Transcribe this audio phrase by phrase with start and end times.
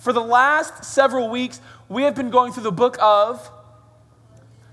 [0.00, 3.50] For the last several weeks, we have been going through the book of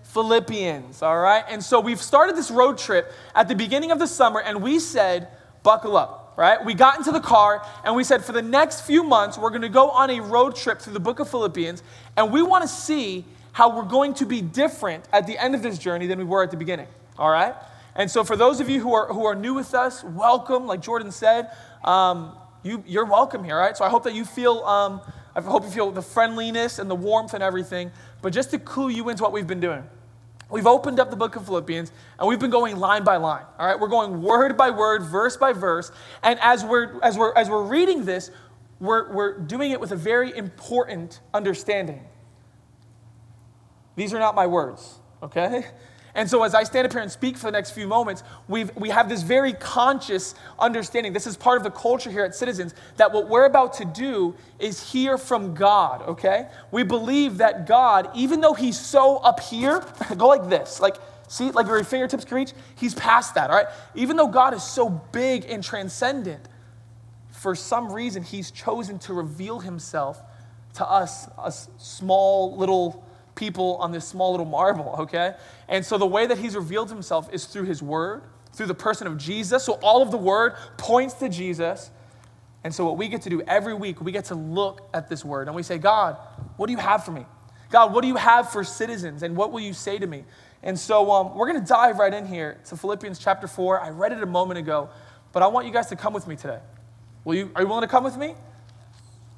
[0.03, 1.43] Philippians, all right?
[1.49, 4.79] And so we've started this road trip at the beginning of the summer, and we
[4.79, 5.27] said,
[5.63, 6.63] buckle up, right?
[6.63, 9.67] We got into the car, and we said, for the next few months, we're gonna
[9.67, 11.83] go on a road trip through the book of Philippians,
[12.15, 15.77] and we wanna see how we're going to be different at the end of this
[15.77, 16.87] journey than we were at the beginning,
[17.19, 17.53] all right?
[17.97, 20.67] And so, for those of you who are, who are new with us, welcome.
[20.67, 21.51] Like Jordan said,
[21.83, 23.75] um, you, you're welcome here, right?
[23.75, 25.01] So, I hope that you feel, um,
[25.37, 27.91] I hope you feel the friendliness and the warmth and everything.
[28.23, 29.83] But just to clue you into what we've been doing,
[30.49, 33.67] we've opened up the book of Philippians and we've been going line by line, all
[33.67, 33.79] right?
[33.79, 35.91] We're going word by word, verse by verse.
[36.23, 38.31] And as we're, as we're, as we're reading this,
[38.79, 42.03] we're, we're doing it with a very important understanding.
[43.95, 45.65] These are not my words, okay?
[46.17, 48.75] And so, as I stand up here and speak for the next few moments, we've,
[48.75, 51.13] we have this very conscious understanding.
[51.13, 54.33] This is part of the culture here at Citizens that what we're about to do
[54.57, 56.47] is hear from God, okay?
[56.71, 59.85] We believe that God, even though He's so up here,
[60.17, 60.95] go like this, like,
[61.27, 63.67] see, like your fingertips can reach, He's past that, all right?
[63.93, 66.49] Even though God is so big and transcendent,
[67.29, 70.19] for some reason, He's chosen to reveal Himself
[70.73, 73.06] to us, a small little
[73.37, 75.35] people on this small little marble, okay?
[75.69, 79.07] And so the way that he's revealed himself is through his word, through the person
[79.07, 79.63] of Jesus.
[79.63, 81.89] So all of the word points to Jesus.
[82.63, 85.23] And so what we get to do every week, we get to look at this
[85.23, 86.17] word and we say, God,
[86.57, 87.25] what do you have for me?
[87.69, 89.23] God, what do you have for citizens?
[89.23, 90.25] And what will you say to me?
[90.63, 93.81] And so um, we're going to dive right in here to Philippians chapter 4.
[93.81, 94.89] I read it a moment ago,
[95.31, 96.59] but I want you guys to come with me today.
[97.23, 98.35] Will you, are you willing to come with me?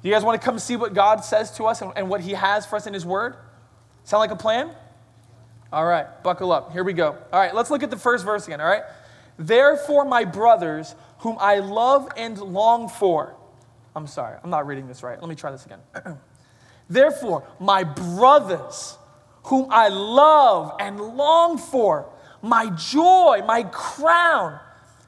[0.02, 2.22] Do you guys want to come see what God says to us and, and what
[2.22, 3.36] He has for us in His Word?
[4.10, 4.72] Sound like a plan?
[5.72, 6.72] All right, buckle up.
[6.72, 7.16] Here we go.
[7.32, 8.82] All right, let's look at the first verse again, all right?
[9.38, 13.36] Therefore, my brothers, whom I love and long for.
[13.94, 15.16] I'm sorry, I'm not reading this right.
[15.16, 15.78] Let me try this again.
[16.90, 18.98] Therefore, my brothers,
[19.44, 22.10] whom I love and long for,
[22.42, 24.58] my joy, my crown,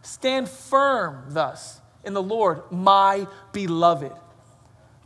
[0.03, 4.12] stand firm thus in the Lord, my beloved.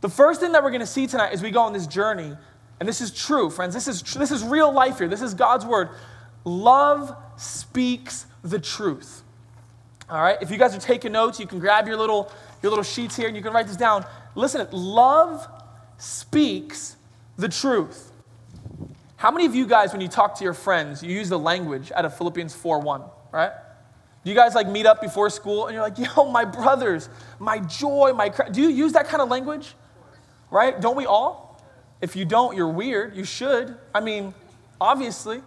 [0.01, 2.37] The first thing that we're going to see tonight as we go on this journey
[2.79, 3.73] and this is true, friends.
[3.73, 5.07] This is, this is real life here.
[5.07, 5.89] This is God's word.
[6.43, 9.23] Love speaks the truth.
[10.09, 10.37] All right?
[10.41, 13.27] If you guys are taking notes, you can grab your little, your little sheets here
[13.27, 14.05] and you can write this down.
[14.35, 15.47] Listen, love
[15.97, 16.95] speaks
[17.37, 18.11] the truth.
[19.15, 21.91] How many of you guys, when you talk to your friends, you use the language
[21.95, 23.01] out of Philippians 4 1,
[23.31, 23.51] right?
[24.23, 27.09] Do you guys like meet up before school and you're like, yo, my brothers,
[27.39, 28.29] my joy, my.
[28.29, 29.73] Do you use that kind of language?
[30.51, 30.79] Right?
[30.79, 31.46] Don't we all?
[32.01, 33.15] If you don't, you're weird.
[33.15, 33.75] You should.
[33.93, 34.33] I mean,
[34.79, 35.41] obviously.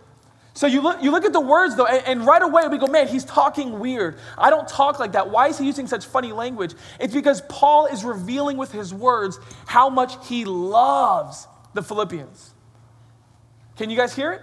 [0.52, 2.86] So you look, you look at the words though, and, and, right away we go,
[2.86, 4.18] man, he's talking weird.
[4.36, 5.30] I don't talk like that.
[5.30, 6.74] Why is he using such funny language?
[6.98, 12.52] It's because Paul is revealing with his words how much he loves the Philippians.
[13.76, 14.42] Can you guys hear it?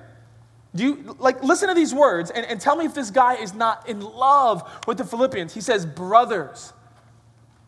[0.75, 3.53] Do you like listen to these words and, and tell me if this guy is
[3.53, 5.53] not in love with the Philippians?
[5.53, 6.71] He says, brothers,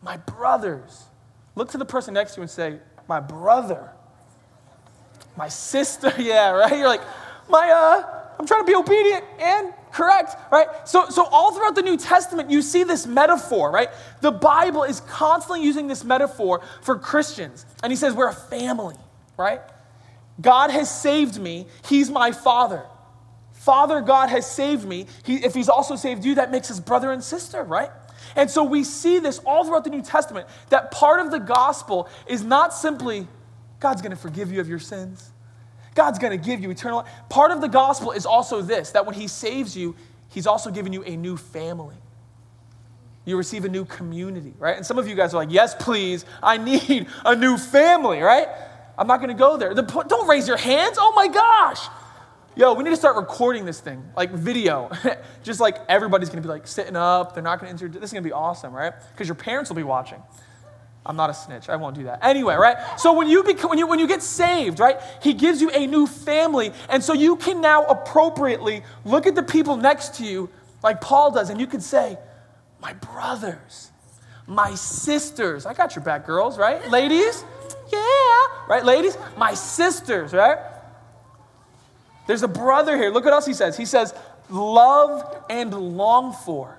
[0.02, 1.04] my brothers.
[1.56, 3.92] Look to the person next to you and say, my brother
[5.36, 6.76] my sister, yeah, right?
[6.76, 7.02] You're like,
[7.48, 10.68] my, uh, I'm trying to be obedient and correct, right?
[10.88, 13.90] So, so all throughout the New Testament, you see this metaphor, right?
[14.20, 17.66] The Bible is constantly using this metaphor for Christians.
[17.82, 18.96] And he says, we're a family,
[19.36, 19.60] right?
[20.40, 21.66] God has saved me.
[21.86, 22.84] He's my father.
[23.52, 25.06] Father God has saved me.
[25.24, 27.90] He, if he's also saved you, that makes us brother and sister, right?
[28.36, 32.08] And so we see this all throughout the New Testament that part of the gospel
[32.26, 33.26] is not simply
[33.80, 35.32] God's going to forgive you of your sins.
[35.94, 37.08] God's going to give you eternal life.
[37.28, 39.96] Part of the gospel is also this that when He saves you,
[40.28, 41.96] He's also given you a new family.
[43.24, 44.76] You receive a new community, right?
[44.76, 48.48] And some of you guys are like, yes, please, I need a new family, right?
[48.96, 49.74] I'm not going to go there.
[49.74, 50.96] The, don't raise your hands.
[50.98, 51.86] Oh my gosh.
[52.56, 54.90] Yo, we need to start recording this thing, like video.
[55.42, 57.34] Just like everybody's going to be like sitting up.
[57.34, 57.98] They're not going to enter.
[57.98, 58.92] This is going to be awesome, right?
[59.12, 60.22] Because your parents will be watching.
[61.04, 61.68] I'm not a snitch.
[61.68, 62.18] I won't do that.
[62.22, 62.76] Anyway, right?
[62.98, 65.00] So when you, become, when you when you get saved, right?
[65.22, 69.42] He gives you a new family, and so you can now appropriately look at the
[69.42, 70.50] people next to you,
[70.82, 72.18] like Paul does, and you can say,
[72.80, 73.90] "My brothers,
[74.46, 76.58] my sisters." I got your back, girls.
[76.58, 77.44] Right, ladies?
[77.90, 77.98] Yeah,
[78.68, 79.16] right, ladies.
[79.38, 80.58] My sisters, right?
[82.26, 83.10] There's a brother here.
[83.10, 83.74] Look what else he says.
[83.74, 84.12] He says,
[84.50, 86.76] "Love and long for."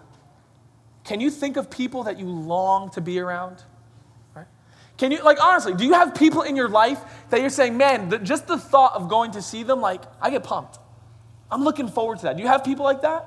[1.04, 3.64] Can you think of people that you long to be around?
[5.02, 7.02] Can you, like, honestly, do you have people in your life
[7.32, 10.30] that you're saying, man, the, just the thought of going to see them, like, I
[10.30, 10.78] get pumped.
[11.50, 12.38] I'm looking forward to that.
[12.38, 13.26] Do you have people like that?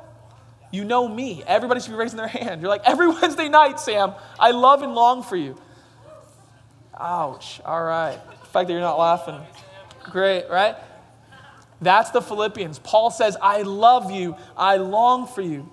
[0.71, 1.43] You know me.
[1.45, 2.61] Everybody should be raising their hand.
[2.61, 5.61] You're like, every Wednesday night, Sam, I love and long for you.
[6.97, 7.61] Ouch.
[7.65, 8.21] All right.
[8.25, 9.41] The fact that you're not laughing.
[10.05, 10.77] Great, right?
[11.81, 12.79] That's the Philippians.
[12.79, 14.37] Paul says, I love you.
[14.57, 15.69] I long for you.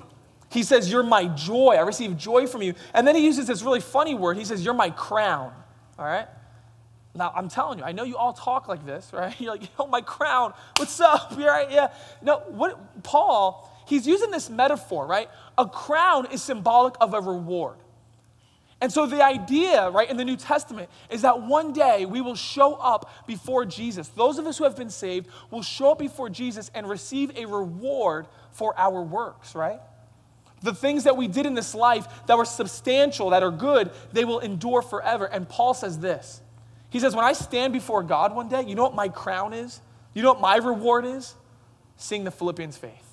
[0.49, 1.75] He says, You're my joy.
[1.75, 2.73] I receive joy from you.
[2.91, 4.37] And then he uses this really funny word.
[4.37, 5.53] He says, You're my crown.
[6.01, 6.27] All right?
[7.13, 9.35] Now, I'm telling you, I know you all talk like this, right?
[9.39, 10.53] You're like, oh, my crown.
[10.77, 11.33] What's up?
[11.37, 11.69] You're right?
[11.69, 11.93] Yeah.
[12.23, 15.29] No, what, Paul, he's using this metaphor, right?
[15.59, 17.77] A crown is symbolic of a reward.
[18.81, 22.35] And so the idea, right, in the New Testament is that one day we will
[22.35, 24.07] show up before Jesus.
[24.07, 27.45] Those of us who have been saved will show up before Jesus and receive a
[27.45, 29.79] reward for our works, right?
[30.63, 34.25] The things that we did in this life that were substantial, that are good, they
[34.25, 35.25] will endure forever.
[35.25, 36.41] And Paul says this
[36.89, 39.81] He says, When I stand before God one day, you know what my crown is?
[40.13, 41.35] You know what my reward is?
[41.97, 43.11] Seeing the Philippians' faith.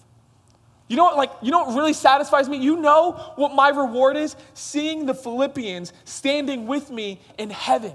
[0.89, 2.57] You know what, like, you know what really satisfies me?
[2.57, 4.35] You know what my reward is?
[4.55, 7.93] Seeing the Philippians standing with me in heaven.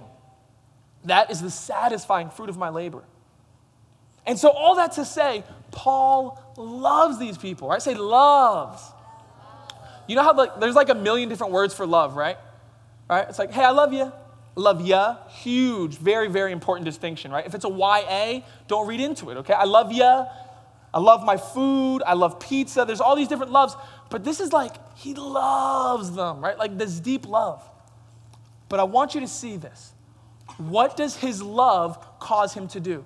[1.05, 3.03] That is the satisfying fruit of my labor.
[4.25, 7.81] And so, all that to say, Paul loves these people, right?
[7.81, 8.81] Say loves.
[10.07, 12.37] You know how there's like a million different words for love, right?
[13.09, 13.27] Right?
[13.29, 14.11] It's like, hey, I love you.
[14.55, 15.17] Love ya.
[15.29, 17.45] Huge, very, very important distinction, right?
[17.45, 19.53] If it's a YA, don't read into it, okay?
[19.53, 20.25] I love ya.
[20.93, 22.03] I love my food.
[22.05, 22.85] I love pizza.
[22.85, 23.75] There's all these different loves.
[24.09, 26.57] But this is like, he loves them, right?
[26.57, 27.63] Like this deep love.
[28.69, 29.93] But I want you to see this.
[30.57, 33.05] What does his love cause him to do?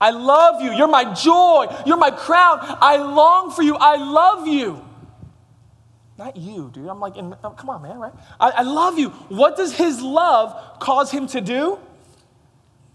[0.00, 0.72] I love you.
[0.72, 1.66] You're my joy.
[1.84, 2.58] You're my crown.
[2.60, 3.76] I long for you.
[3.76, 4.84] I love you.
[6.16, 6.88] Not you, dude.
[6.88, 8.12] I'm like, oh, come on, man, right?
[8.40, 9.10] I, I love you.
[9.28, 11.78] What does his love cause him to do?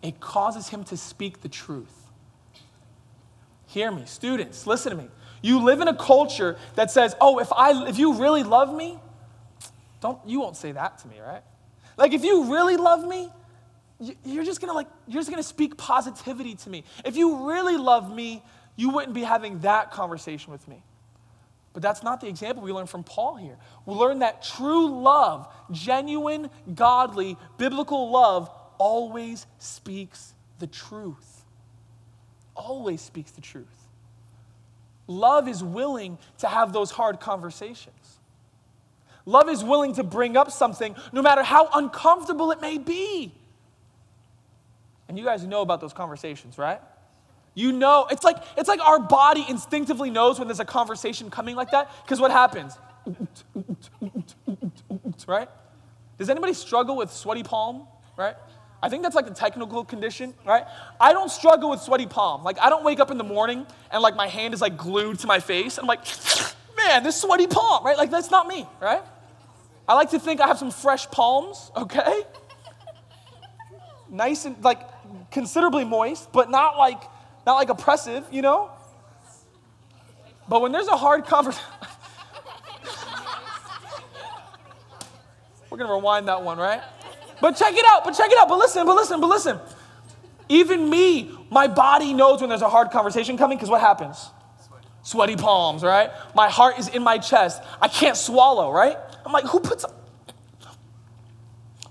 [0.04, 2.12] it causes him to speak the truth.
[3.68, 5.08] Hear me, students, listen to me.
[5.42, 9.00] You live in a culture that says, "Oh, if I if you really love me,
[10.00, 11.42] don't you won't say that to me, right?
[11.98, 13.30] Like if you really love me,
[14.26, 16.84] you're just gonna like you're just gonna speak positivity to me.
[17.06, 18.44] If you really love me,
[18.76, 20.84] you wouldn't be having that conversation with me.
[21.74, 23.58] But that's not the example we learn from Paul here.
[23.86, 31.44] We learn that true love, genuine, godly, biblical love always speaks the truth.
[32.56, 33.66] Always speaks the truth.
[35.08, 38.20] Love is willing to have those hard conversations.
[39.26, 43.34] Love is willing to bring up something no matter how uncomfortable it may be.
[45.08, 46.80] And you guys know about those conversations, right?
[47.56, 51.56] You know, it's like it's like our body instinctively knows when there's a conversation coming
[51.56, 52.78] like that because what happens?
[55.28, 55.50] right?
[56.18, 58.36] Does anybody struggle with sweaty palm, right?
[58.82, 60.66] I think that's like a technical condition, right?
[61.00, 62.44] I don't struggle with sweaty palm.
[62.44, 65.20] Like I don't wake up in the morning and like my hand is like glued
[65.20, 65.78] to my face.
[65.78, 66.06] I'm like,
[66.76, 67.98] man, this sweaty palm, right?
[67.98, 69.02] Like that's not me, right?
[69.88, 72.24] I like to think I have some fresh palms, okay?
[74.10, 74.82] Nice and like
[75.34, 77.02] considerably moist, but not like
[77.46, 78.72] not like oppressive, you know?
[80.48, 81.68] But when there's a hard conversation,
[85.70, 86.82] we're gonna rewind that one, right?
[87.42, 89.60] But check it out, but check it out, but listen, but listen, but listen.
[90.48, 94.30] Even me, my body knows when there's a hard conversation coming because what happens?
[95.02, 96.12] Sweaty palms, right?
[96.36, 97.62] My heart is in my chest.
[97.82, 98.98] I can't swallow, right?
[99.26, 99.84] I'm like, who puts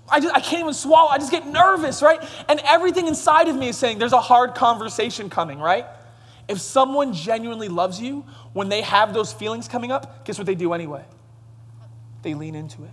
[0.09, 1.09] I, just, I can't even swallow.
[1.09, 2.21] I just get nervous, right?
[2.49, 5.85] And everything inside of me is saying there's a hard conversation coming, right?
[6.47, 10.55] If someone genuinely loves you, when they have those feelings coming up, guess what they
[10.55, 11.05] do anyway?
[12.21, 12.91] They lean into it.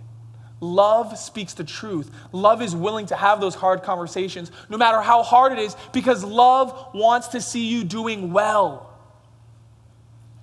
[0.61, 2.11] Love speaks the truth.
[2.31, 6.23] Love is willing to have those hard conversations, no matter how hard it is, because
[6.23, 8.93] love wants to see you doing well.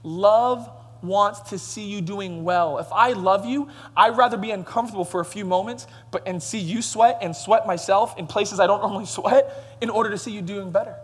[0.03, 0.69] Love
[1.03, 2.79] wants to see you doing well.
[2.79, 6.59] If I love you, I'd rather be uncomfortable for a few moments but, and see
[6.59, 10.33] you sweat and sweat myself in places I don't normally sweat in order to see
[10.33, 10.97] you doing better.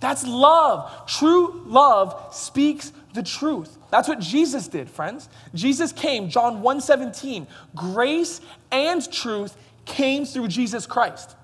[0.00, 1.06] That's love.
[1.06, 3.78] True love speaks the truth.
[3.90, 5.28] That's what Jesus did, friends.
[5.54, 11.34] Jesus came, John 1:17, grace and truth came through Jesus Christ.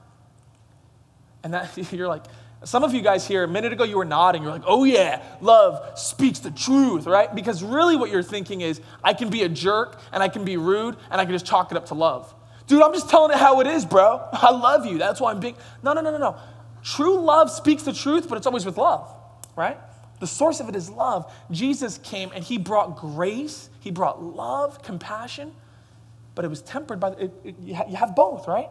[1.42, 2.24] And that you're like,
[2.64, 4.42] some of you guys here, a minute ago you were nodding.
[4.42, 7.34] You're like, oh yeah, love speaks the truth, right?
[7.34, 10.56] Because really what you're thinking is, I can be a jerk and I can be
[10.56, 12.34] rude and I can just chalk it up to love.
[12.66, 14.26] Dude, I'm just telling it how it is, bro.
[14.32, 14.98] I love you.
[14.98, 15.56] That's why I'm being.
[15.82, 16.36] No, no, no, no, no.
[16.82, 19.12] True love speaks the truth, but it's always with love,
[19.56, 19.78] right?
[20.20, 21.32] The source of it is love.
[21.50, 25.52] Jesus came and he brought grace, he brought love, compassion,
[26.34, 28.68] but it was tempered by, it, it, you have both, right?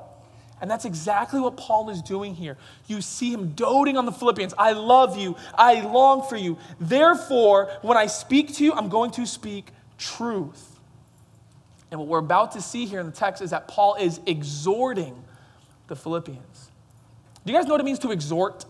[0.61, 2.55] And that's exactly what Paul is doing here.
[2.85, 4.53] You see him doting on the Philippians.
[4.57, 5.35] I love you.
[5.55, 6.57] I long for you.
[6.79, 10.79] Therefore, when I speak to you, I'm going to speak truth.
[11.89, 15.15] And what we're about to see here in the text is that Paul is exhorting
[15.87, 16.69] the Philippians.
[17.43, 18.65] Do you guys know what it means to exhort?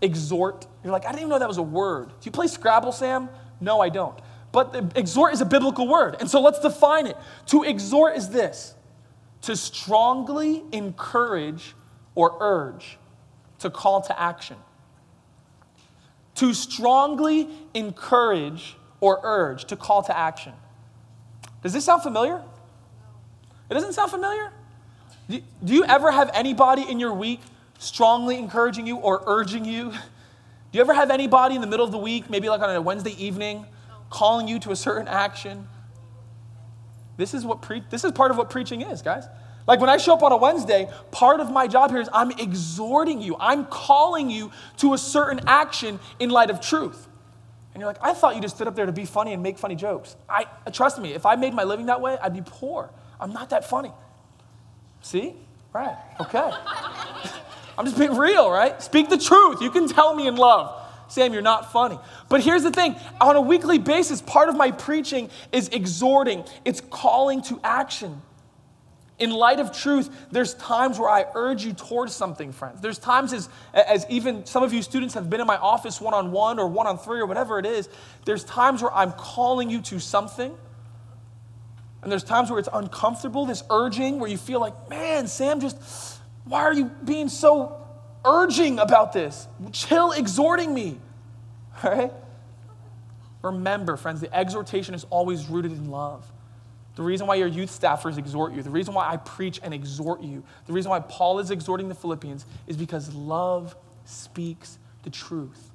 [0.00, 0.66] Exhort.
[0.82, 2.08] You're like, I didn't even know that was a word.
[2.08, 3.28] Do you play Scrabble, Sam?
[3.60, 4.18] No, I don't.
[4.52, 6.16] But exhort is a biblical word.
[6.18, 7.16] And so let's define it.
[7.48, 8.74] To exhort is this
[9.46, 11.76] to strongly encourage
[12.16, 12.98] or urge,
[13.60, 14.56] to call to action.
[16.36, 20.52] To strongly encourage or urge, to call to action.
[21.62, 22.42] Does this sound familiar?
[23.70, 24.50] It doesn't sound familiar?
[25.28, 27.40] Do you ever have anybody in your week
[27.78, 29.90] strongly encouraging you or urging you?
[29.92, 29.98] Do
[30.72, 33.14] you ever have anybody in the middle of the week, maybe like on a Wednesday
[33.16, 33.64] evening,
[34.10, 35.68] calling you to a certain action?
[37.16, 39.24] This is what pre- this is part of what preaching is, guys.
[39.66, 42.30] Like when I show up on a Wednesday, part of my job here is I'm
[42.32, 43.36] exhorting you.
[43.40, 47.08] I'm calling you to a certain action in light of truth.
[47.74, 49.58] And you're like, I thought you just stood up there to be funny and make
[49.58, 50.16] funny jokes.
[50.28, 52.90] I trust me, if I made my living that way, I'd be poor.
[53.20, 53.92] I'm not that funny.
[55.02, 55.34] See?
[55.72, 55.96] Right.
[56.20, 56.38] Okay.
[57.78, 58.80] I'm just being real, right?
[58.80, 59.60] Speak the truth.
[59.60, 60.85] You can tell me in love.
[61.08, 61.98] Sam, you're not funny.
[62.28, 66.80] But here's the thing on a weekly basis, part of my preaching is exhorting, it's
[66.90, 68.22] calling to action.
[69.18, 72.82] In light of truth, there's times where I urge you towards something, friends.
[72.82, 76.12] There's times as, as even some of you students have been in my office one
[76.12, 77.88] on one or one on three or whatever it is,
[78.26, 80.54] there's times where I'm calling you to something.
[82.02, 86.20] And there's times where it's uncomfortable, this urging, where you feel like, man, Sam, just,
[86.44, 87.85] why are you being so
[88.26, 89.48] urging about this?
[89.72, 90.98] Chill exhorting me.
[91.84, 92.12] All right?
[93.42, 96.30] Remember, friends, the exhortation is always rooted in love.
[96.96, 100.22] The reason why your youth staffers exhort you, the reason why I preach and exhort
[100.22, 105.70] you, the reason why Paul is exhorting the Philippians is because love speaks the truth.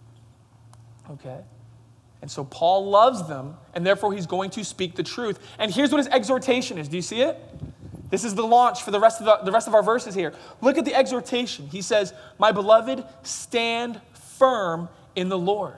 [1.12, 1.42] Okay?
[2.22, 5.40] And so Paul loves them, and therefore he's going to speak the truth.
[5.60, 6.88] And here's what his exhortation is.
[6.88, 7.38] Do you see it?
[8.12, 10.34] This is the launch for the rest of the, the rest of our verses here.
[10.60, 11.68] Look at the exhortation.
[11.68, 14.00] He says, My beloved, stand
[14.38, 15.78] firm in the Lord.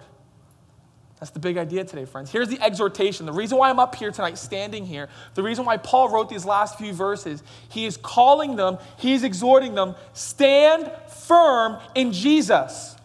[1.19, 2.31] That's the big idea today, friends.
[2.31, 3.25] Here's the exhortation.
[3.25, 6.43] The reason why I'm up here tonight, standing here, the reason why Paul wrote these
[6.43, 12.97] last few verses, he is calling them, he is exhorting them, stand firm in Jesus.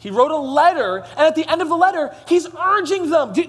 [0.00, 3.34] He wrote a letter, and at the end of the letter, he's urging them.
[3.34, 3.42] Do,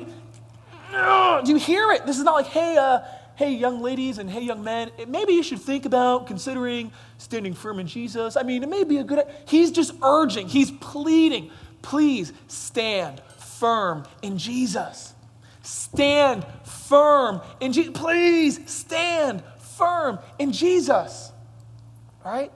[1.46, 2.06] do you hear it?
[2.06, 3.00] This is not like, hey, uh,
[3.38, 7.80] hey, young ladies and hey, young men, maybe you should think about considering standing firm
[7.80, 8.36] in Jesus.
[8.36, 9.26] I mean, it may be a good.
[9.48, 11.52] He's just urging, he's pleading
[11.88, 15.14] please stand firm in Jesus.
[15.62, 17.92] Stand firm in Jesus.
[17.94, 19.42] Please stand
[19.78, 21.32] firm in Jesus.
[22.26, 22.52] All right?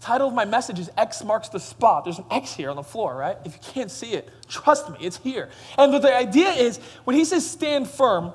[0.00, 2.04] Title of my message is X marks the spot.
[2.04, 3.36] There's an X here on the floor, right?
[3.44, 5.50] If you can't see it, trust me, it's here.
[5.76, 8.32] And the idea is when he says stand firm,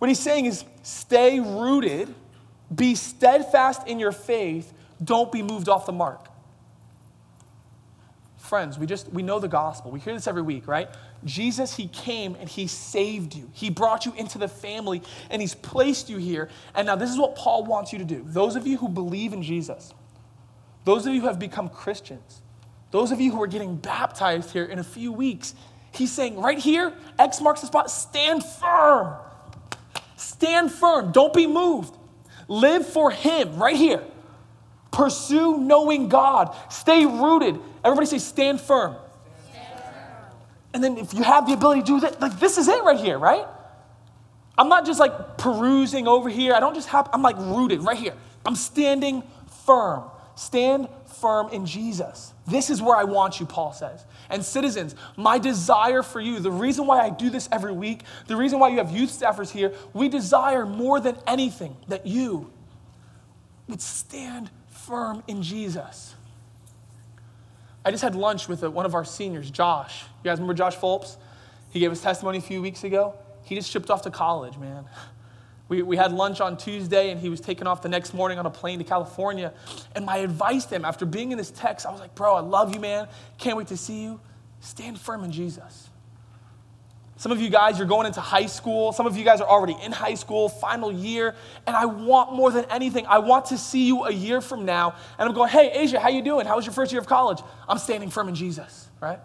[0.00, 2.12] what he's saying is stay rooted,
[2.74, 6.30] be steadfast in your faith, don't be moved off the mark
[8.50, 9.92] friends, we just we know the gospel.
[9.92, 10.88] We hear this every week, right?
[11.24, 13.48] Jesus, he came and he saved you.
[13.52, 16.48] He brought you into the family and he's placed you here.
[16.74, 18.24] And now this is what Paul wants you to do.
[18.26, 19.94] Those of you who believe in Jesus,
[20.84, 22.42] those of you who have become Christians,
[22.90, 25.54] those of you who are getting baptized here in a few weeks,
[25.92, 29.14] he's saying right here, X marks the spot, stand firm.
[30.30, 31.10] Stand firm.
[31.10, 31.92] Don't be moved.
[32.46, 34.00] Live for him right here.
[34.92, 36.56] Pursue knowing God.
[36.70, 37.58] Stay rooted.
[37.84, 38.94] Everybody say, stand firm.
[40.72, 42.98] And then if you have the ability to do that, like this is it right
[42.98, 43.44] here, right?
[44.56, 46.54] I'm not just like perusing over here.
[46.54, 48.14] I don't just have, I'm like rooted right here.
[48.46, 49.24] I'm standing
[49.66, 50.04] firm.
[50.36, 52.32] Stand firm in Jesus.
[52.46, 54.04] This is where I want you, Paul says.
[54.30, 58.36] And citizens, my desire for you, the reason why I do this every week, the
[58.36, 62.50] reason why you have youth staffers here, we desire more than anything that you
[63.68, 66.14] would stand firm in Jesus.
[67.84, 70.02] I just had lunch with uh, one of our seniors, Josh.
[70.22, 71.16] You guys remember Josh Fulps?
[71.70, 73.14] He gave his testimony a few weeks ago.
[73.44, 74.84] He just shipped off to college, man.
[75.70, 78.44] We, we had lunch on Tuesday, and he was taken off the next morning on
[78.44, 79.54] a plane to California.
[79.94, 82.40] And my advice to him, after being in this text, I was like, bro, I
[82.40, 83.06] love you, man.
[83.38, 84.20] Can't wait to see you.
[84.58, 85.88] Stand firm in Jesus.
[87.18, 88.92] Some of you guys, you're going into high school.
[88.92, 91.36] Some of you guys are already in high school, final year.
[91.68, 94.96] And I want more than anything, I want to see you a year from now.
[95.20, 96.46] And I'm going, hey, Asia, how you doing?
[96.46, 97.38] How was your first year of college?
[97.68, 99.20] I'm standing firm in Jesus, right?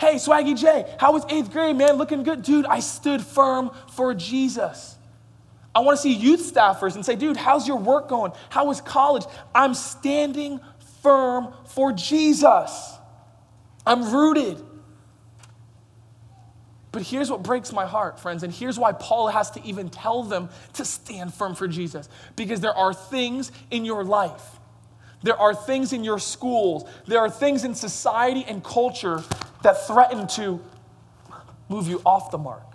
[0.00, 1.92] Hey, Swaggy J, how was eighth grade, man?
[1.94, 2.42] Looking good.
[2.42, 4.96] Dude, I stood firm for Jesus.
[5.74, 8.32] I want to see youth staffers and say, dude, how's your work going?
[8.48, 9.24] How was college?
[9.54, 10.60] I'm standing
[11.02, 12.94] firm for Jesus.
[13.86, 14.60] I'm rooted.
[16.92, 20.24] But here's what breaks my heart, friends, and here's why Paul has to even tell
[20.24, 22.08] them to stand firm for Jesus.
[22.34, 24.58] Because there are things in your life,
[25.22, 29.22] there are things in your schools, there are things in society and culture
[29.62, 30.60] that threaten to
[31.68, 32.66] move you off the mark.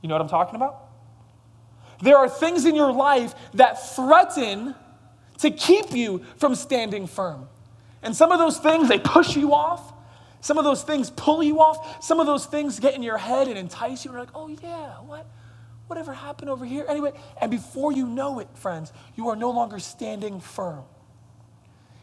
[0.00, 0.91] You know what I'm talking about?
[2.02, 4.74] There are things in your life that threaten
[5.38, 7.48] to keep you from standing firm.
[8.02, 9.92] And some of those things, they push you off.
[10.40, 12.04] Some of those things pull you off.
[12.04, 14.10] Some of those things get in your head and entice you.
[14.10, 15.26] You're like, oh, yeah, what?
[15.86, 16.84] Whatever happened over here?
[16.88, 20.82] Anyway, and before you know it, friends, you are no longer standing firm.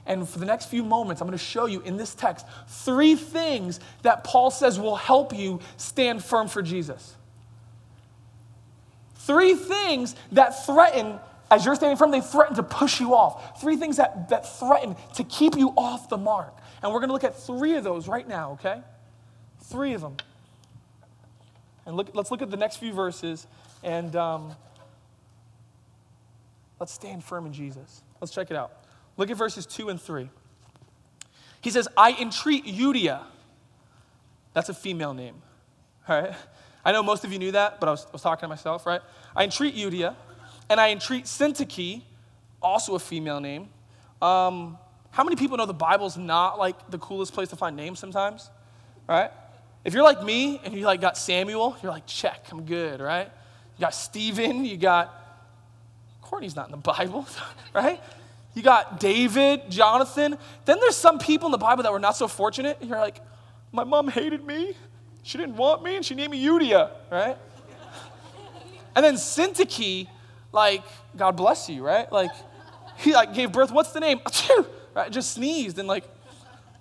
[0.06, 3.16] And for the next few moments, I'm going to show you in this text three
[3.16, 7.16] things that Paul says will help you stand firm for Jesus.
[9.30, 11.20] Three things that threaten,
[11.52, 13.62] as you're standing firm, they threaten to push you off.
[13.62, 16.58] Three things that, that threaten to keep you off the mark.
[16.82, 18.82] And we're going to look at three of those right now, okay?
[19.66, 20.18] Three of them.
[21.86, 23.46] And look, let's look at the next few verses
[23.84, 24.56] and um,
[26.80, 28.02] let's stand firm in Jesus.
[28.20, 28.72] Let's check it out.
[29.16, 30.28] Look at verses 2 and 3.
[31.62, 33.22] He says, I entreat Euodia.
[34.54, 35.36] That's a female name,
[36.08, 36.34] all right?
[36.84, 38.86] I know most of you knew that, but I was, I was talking to myself,
[38.86, 39.02] right?
[39.36, 40.16] I entreat Euodia,
[40.70, 42.02] and I entreat Syntyche,
[42.62, 43.70] also a female name.
[44.22, 44.78] Um,
[45.12, 48.50] how many people know the Bible's not like the coolest place to find names sometimes,
[49.08, 49.32] right?
[49.84, 53.30] If you're like me and you like got Samuel, you're like, check, I'm good, right?
[53.78, 55.16] You got Stephen, you got
[56.22, 57.26] Courtney's not in the Bible,
[57.74, 58.00] right?
[58.54, 60.38] You got David, Jonathan.
[60.66, 62.78] Then there's some people in the Bible that were not so fortunate.
[62.82, 63.22] And you're like,
[63.72, 64.76] my mom hated me.
[65.24, 67.38] She didn't want me, and she named me Euodia, right?
[68.96, 70.08] and then Syntyche,
[70.52, 70.84] like,
[71.16, 72.12] God bless you, right?
[72.12, 72.32] Like,
[72.98, 73.72] he like gave birth.
[73.72, 74.20] What's the name?
[74.94, 75.12] right?
[75.12, 76.04] Just sneezed and like,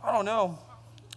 [0.02, 0.58] I don't know.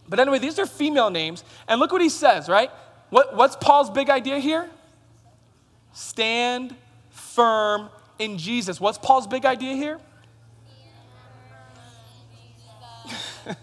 [0.07, 1.43] But anyway, these are female names.
[1.67, 2.69] And look what he says, right?
[3.09, 4.69] What, what's Paul's big idea here?
[5.93, 6.75] Stand
[7.09, 8.79] firm in Jesus.
[8.79, 9.99] What's Paul's big idea here?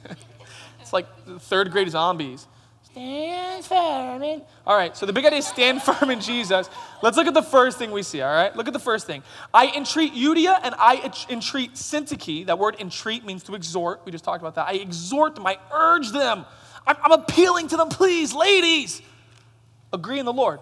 [0.81, 1.07] it's like
[1.41, 2.47] third grade zombies.
[2.93, 4.43] Stand firm in.
[4.67, 6.71] All right, so the big idea is stand firm in Jesus.
[7.03, 8.55] Let's look at the first thing we see, all right?
[8.57, 9.23] Look at the first thing.
[9.53, 12.47] I entreat Euodia and I entreat Syntyche.
[12.47, 14.01] That word entreat means to exhort.
[14.05, 14.69] We just talked about that.
[14.69, 16.47] I exhort them, I urge them.
[16.87, 19.03] I'm, I'm appealing to them, please, ladies,
[19.93, 20.61] agree in the Lord.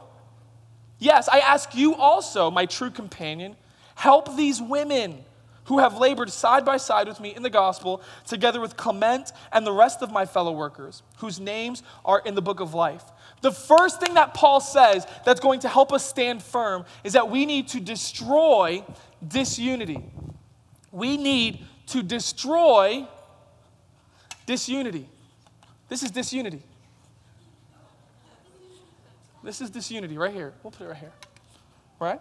[0.98, 3.54] Yes, I ask you also, my true companion,
[3.94, 5.24] help these women
[5.66, 9.66] who have labored side by side with me in the gospel, together with Clement and
[9.66, 13.04] the rest of my fellow workers, whose names are in the book of life.
[13.42, 17.30] The first thing that Paul says that's going to help us stand firm is that
[17.30, 18.84] we need to destroy
[19.26, 20.02] disunity.
[20.90, 23.06] We need to destroy
[24.46, 25.08] disunity.
[25.88, 26.62] This is disunity.
[29.42, 30.54] This is disunity right here.
[30.62, 31.12] We'll put it right here.
[32.00, 32.20] Right?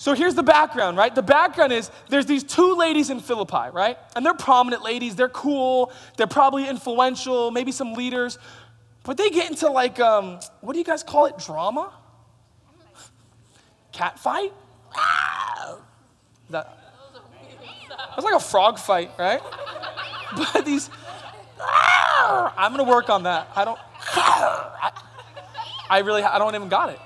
[0.00, 1.14] So here's the background, right?
[1.14, 3.98] The background is there's these two ladies in Philippi, right?
[4.16, 5.14] And they're prominent ladies.
[5.14, 5.92] They're cool.
[6.16, 8.38] They're probably influential, maybe some leaders.
[9.04, 11.36] But they get into like, um, what do you guys call it?
[11.36, 11.92] Drama?
[13.92, 14.54] Cat fight?
[16.48, 16.78] That,
[18.16, 19.42] that's like a frog fight, right?
[20.34, 20.88] But these,
[21.60, 23.50] I'm gonna work on that.
[23.54, 23.78] I don't,
[24.14, 24.92] I,
[25.90, 27.00] I really, I don't even got it.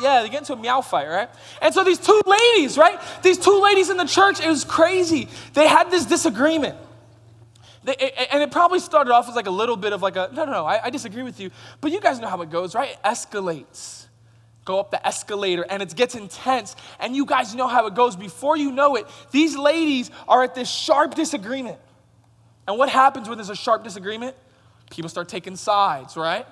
[0.00, 1.28] Yeah, they get into a meow fight, right?
[1.60, 3.00] And so these two ladies, right?
[3.22, 5.28] These two ladies in the church, it was crazy.
[5.52, 6.76] They had this disagreement.
[7.84, 7.94] They,
[8.32, 10.52] and it probably started off as like a little bit of like a, no, no,
[10.52, 11.50] no, I, I disagree with you.
[11.80, 12.90] But you guys know how it goes, right?
[12.90, 14.06] It escalates.
[14.64, 16.74] Go up the escalator and it gets intense.
[16.98, 18.16] And you guys know how it goes.
[18.16, 21.78] Before you know it, these ladies are at this sharp disagreement.
[22.66, 24.34] And what happens when there's a sharp disagreement?
[24.90, 26.46] People start taking sides, right?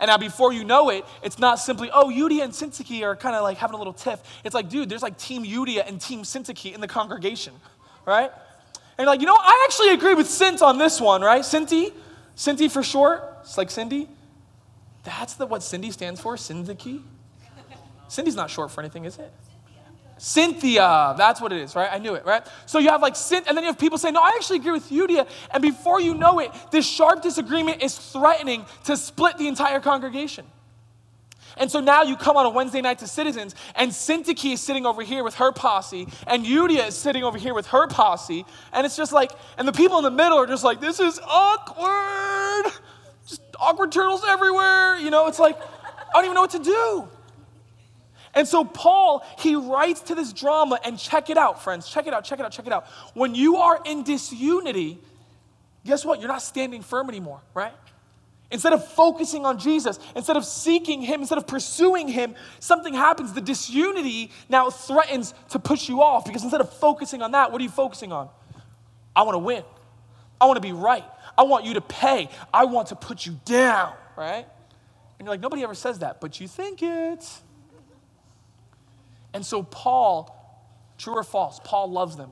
[0.00, 3.34] And now, before you know it, it's not simply, oh, Euodia and Syntyche are kind
[3.34, 4.20] of like having a little tiff.
[4.44, 7.52] It's like, dude, there's like Team Euodia and Team Syntyche in the congregation,
[8.06, 8.30] right?
[8.96, 11.44] And like, you know, I actually agree with Sint on this one, right?
[11.44, 11.92] Cindy,
[12.36, 13.24] Cindy for short.
[13.40, 14.08] It's like Cindy.
[15.02, 17.02] That's the, what Cindy stands for, Syntyche.
[18.08, 19.32] Cindy's not short for anything, is it?
[20.18, 21.88] Cynthia, that's what it is, right?
[21.90, 22.46] I knew it, right?
[22.66, 24.90] So you have like, and then you have people saying, no, I actually agree with
[24.90, 25.28] Euodia.
[25.52, 30.44] And before you know it, this sharp disagreement is threatening to split the entire congregation.
[31.56, 34.86] And so now you come on a Wednesday night to Citizens, and Syntyche is sitting
[34.86, 38.86] over here with her posse, and Euodia is sitting over here with her posse, and
[38.86, 42.72] it's just like, and the people in the middle are just like, this is awkward.
[43.26, 44.96] Just awkward turtles everywhere.
[44.98, 47.08] You know, it's like, I don't even know what to do.
[48.38, 51.88] And so Paul, he writes to this drama, and check it out, friends.
[51.88, 52.86] Check it out, check it out, check it out.
[53.12, 55.00] When you are in disunity,
[55.84, 56.20] guess what?
[56.20, 57.72] You're not standing firm anymore, right?
[58.52, 63.32] Instead of focusing on Jesus, instead of seeking Him, instead of pursuing Him, something happens.
[63.32, 67.60] The disunity now threatens to push you off because instead of focusing on that, what
[67.60, 68.28] are you focusing on?
[69.16, 69.64] I want to win.
[70.40, 71.04] I want to be right.
[71.36, 72.30] I want you to pay.
[72.54, 74.46] I want to put you down, right?
[75.18, 77.28] And you're like, nobody ever says that, but you think it.
[79.34, 80.34] And so, Paul,
[80.96, 82.30] true or false, Paul loves them.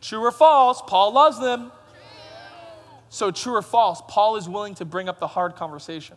[0.00, 1.72] True or false, Paul loves them.
[3.08, 6.16] So, true or false, Paul is willing to bring up the hard conversation.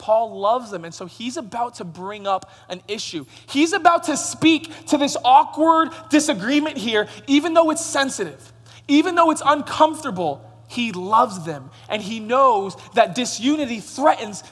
[0.00, 3.26] Paul loves them, and so he's about to bring up an issue.
[3.46, 8.52] He's about to speak to this awkward disagreement here, even though it's sensitive,
[8.88, 10.46] even though it's uncomfortable.
[10.68, 14.42] He loves them, and he knows that disunity threatens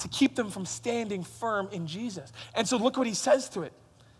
[0.00, 2.32] to keep them from standing firm in Jesus.
[2.54, 3.72] And so, look what he says to it.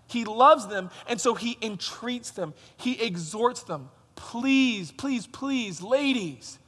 [0.06, 3.90] He loves them, and so he entreats them, he exhorts them.
[4.16, 6.58] Please, please, please, ladies,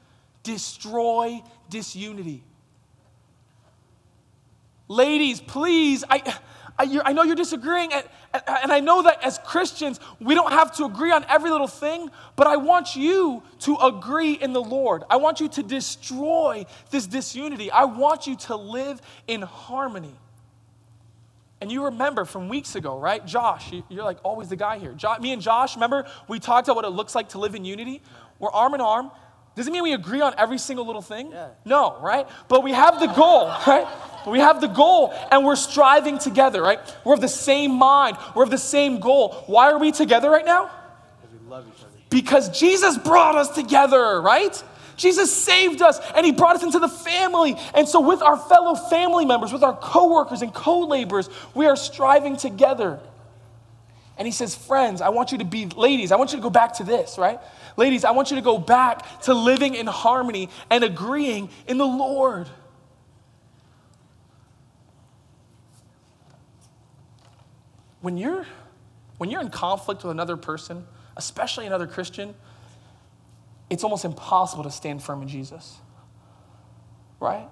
[0.43, 2.45] destroy disunity.
[4.89, 6.39] Ladies, please, I,
[6.79, 8.05] I, I, know you're disagreeing, and,
[8.47, 12.11] and I know that as Christians, we don't have to agree on every little thing,
[12.35, 15.05] but I want you to agree in the Lord.
[15.11, 17.71] I want you to destroy this disunity.
[17.71, 20.15] I want you to live in harmony.
[21.61, 23.25] And you remember from weeks ago, right?
[23.25, 24.93] Josh, you're like always the guy here.
[24.95, 27.65] Jo- me and Josh, remember we talked about what it looks like to live in
[27.65, 28.03] unity?
[28.41, 29.13] We're arm in arm.
[29.55, 31.31] Doesn't mean we agree on every single little thing.
[31.31, 31.49] Yeah.
[31.65, 32.27] No, right?
[32.49, 33.87] But we have the goal, right?
[34.27, 36.81] We have the goal and we're striving together, right?
[37.05, 39.45] We're of the same mind, we're of the same goal.
[39.47, 40.71] Why are we together right now?
[41.21, 41.93] Because we love each other.
[42.11, 44.63] Because Jesus brought us together, right?
[44.97, 47.57] Jesus saved us and he brought us into the family.
[47.75, 51.77] And so, with our fellow family members, with our coworkers and co laborers, we are
[51.77, 53.01] striving together.
[54.19, 56.51] And he says, Friends, I want you to be, ladies, I want you to go
[56.51, 57.41] back to this, right?
[57.77, 61.87] Ladies, I want you to go back to living in harmony and agreeing in the
[61.87, 62.49] Lord.
[68.03, 68.45] When you're
[69.19, 70.85] when you're in conflict with another person,
[71.17, 72.35] especially another Christian,
[73.71, 75.77] it's almost impossible to stand firm in Jesus.
[77.21, 77.49] Right?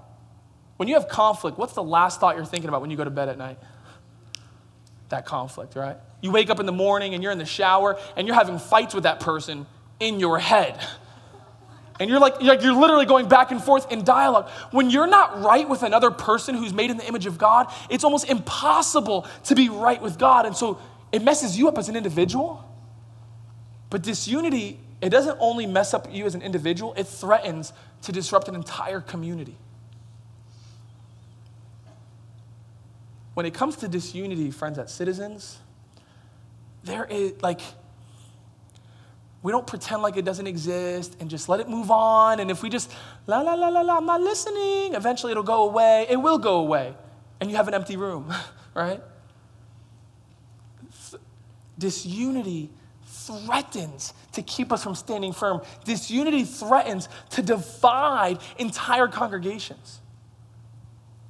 [0.77, 3.11] When you have conflict, what's the last thought you're thinking about when you go to
[3.11, 3.59] bed at night?
[5.11, 5.97] That conflict, right?
[6.21, 8.95] You wake up in the morning and you're in the shower and you're having fights
[8.95, 9.67] with that person
[10.01, 10.79] in your head.
[12.01, 14.49] And you're like, you're like, you're literally going back and forth in dialogue.
[14.71, 18.05] When you're not right with another person who's made in the image of God, it's
[18.05, 20.47] almost impossible to be right with God.
[20.47, 20.81] And so
[21.13, 22.65] it messes you up as an individual.
[23.91, 28.49] But disunity, it doesn't only mess up you as an individual, it threatens to disrupt
[28.49, 29.57] an entire community.
[33.35, 35.59] When it comes to disunity, friends, at citizens,
[36.83, 37.61] there is like
[39.43, 42.41] we don't pretend like it doesn't exist and just let it move on.
[42.41, 42.93] And if we just,
[43.27, 46.07] la, la, la, la, la, I'm not listening, eventually it'll go away.
[46.11, 46.95] It will go away.
[47.41, 48.33] And you have an empty room,
[48.75, 49.01] right?
[51.79, 52.71] Disunity
[53.07, 55.63] threatens to keep us from standing firm.
[55.85, 60.01] Disunity threatens to divide entire congregations.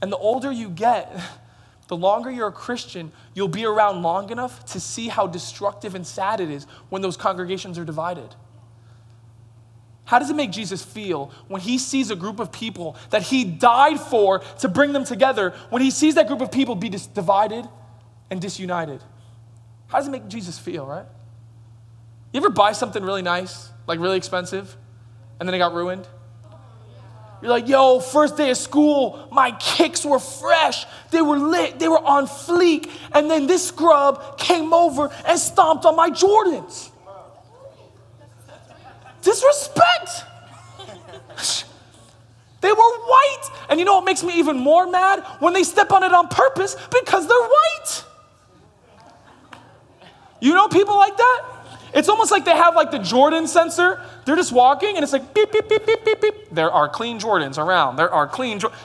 [0.03, 1.15] And the older you get,
[1.91, 6.07] the longer you're a Christian, you'll be around long enough to see how destructive and
[6.07, 8.37] sad it is when those congregations are divided.
[10.05, 13.43] How does it make Jesus feel when he sees a group of people that he
[13.43, 17.09] died for to bring them together, when he sees that group of people be dis-
[17.09, 17.69] divided
[18.31, 19.03] and disunited?
[19.89, 21.07] How does it make Jesus feel, right?
[22.33, 24.77] You ever buy something really nice, like really expensive,
[25.41, 26.07] and then it got ruined?
[27.43, 30.85] You're like, yo, first day of school, my kicks were fresh.
[31.11, 31.79] They were lit.
[31.79, 32.91] They were on fleek.
[33.13, 36.91] And then this scrub came over and stomped on my Jordans.
[39.23, 40.25] Disrespect.
[42.61, 43.51] they were white.
[43.71, 45.21] And you know what makes me even more mad?
[45.39, 48.05] When they step on it on purpose because they're white.
[50.41, 51.50] You know people like that?
[51.93, 54.01] It's almost like they have like the Jordan sensor.
[54.25, 56.35] They're just walking and it's like beep, beep, beep, beep, beep, beep.
[56.53, 57.97] There are clean Jordans around.
[57.97, 58.77] There are clean Jordans.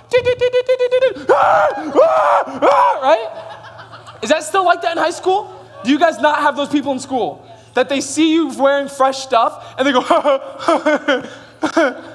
[1.30, 4.20] Ah, ah, ah, right?
[4.24, 5.54] Is that still like that in high school?
[5.84, 7.48] Do you guys not have those people in school?
[7.76, 10.02] That they see you wearing fresh stuff and they go,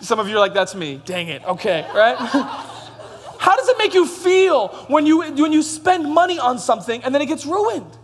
[0.00, 1.00] Some of you are like, that's me.
[1.04, 1.44] Dang it.
[1.44, 2.16] Okay, right?
[3.38, 7.14] How does it make you feel when you, when you spend money on something and
[7.14, 7.96] then it gets ruined?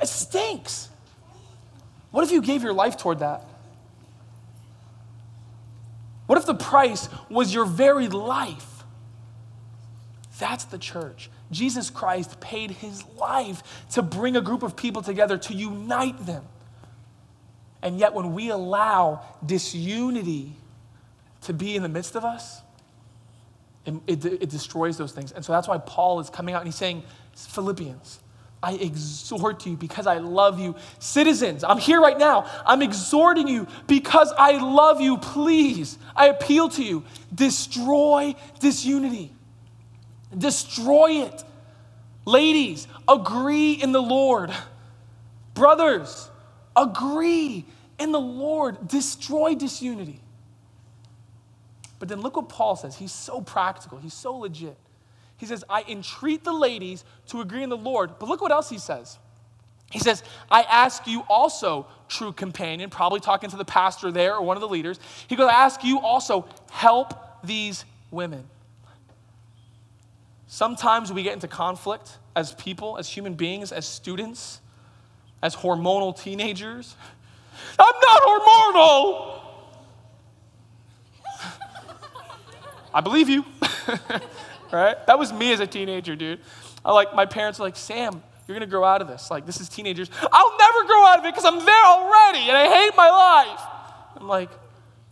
[0.00, 0.87] It stinks.
[2.10, 3.44] What if you gave your life toward that?
[6.26, 8.84] What if the price was your very life?
[10.38, 11.30] That's the church.
[11.50, 16.44] Jesus Christ paid his life to bring a group of people together, to unite them.
[17.82, 20.54] And yet, when we allow disunity
[21.42, 22.60] to be in the midst of us,
[23.86, 25.32] it, it, it, destroys those things.
[25.32, 28.20] And so that's why Paul is coming out and he's saying, Philippians,
[28.62, 30.74] I exhort you because I love you.
[30.98, 32.50] Citizens, I'm here right now.
[32.66, 35.18] I'm exhorting you because I love you.
[35.18, 37.04] Please, I appeal to you.
[37.32, 39.32] Destroy disunity.
[40.36, 41.44] Destroy it.
[42.24, 44.52] Ladies, agree in the Lord.
[45.54, 46.28] Brothers,
[46.76, 47.64] agree
[47.98, 48.88] in the Lord.
[48.88, 50.20] Destroy disunity.
[51.98, 52.96] But then look what Paul says.
[52.96, 54.76] He's so practical, he's so legit.
[55.38, 58.18] He says, I entreat the ladies to agree in the Lord.
[58.18, 59.18] But look what else he says.
[59.90, 64.42] He says, I ask you also, true companion, probably talking to the pastor there or
[64.42, 65.00] one of the leaders.
[65.28, 68.44] He goes, I ask you also, help these women.
[70.48, 74.60] Sometimes we get into conflict as people, as human beings, as students,
[75.42, 76.96] as hormonal teenagers.
[77.78, 79.40] I'm not hormonal.
[82.94, 83.44] I believe you.
[84.72, 85.06] right?
[85.06, 86.40] That was me as a teenager, dude.
[86.84, 89.30] I like my parents were like, Sam, you're gonna grow out of this.
[89.30, 90.10] Like, this is teenagers.
[90.32, 93.60] I'll never grow out of it because I'm there already and I hate my life.
[94.16, 94.50] I'm like,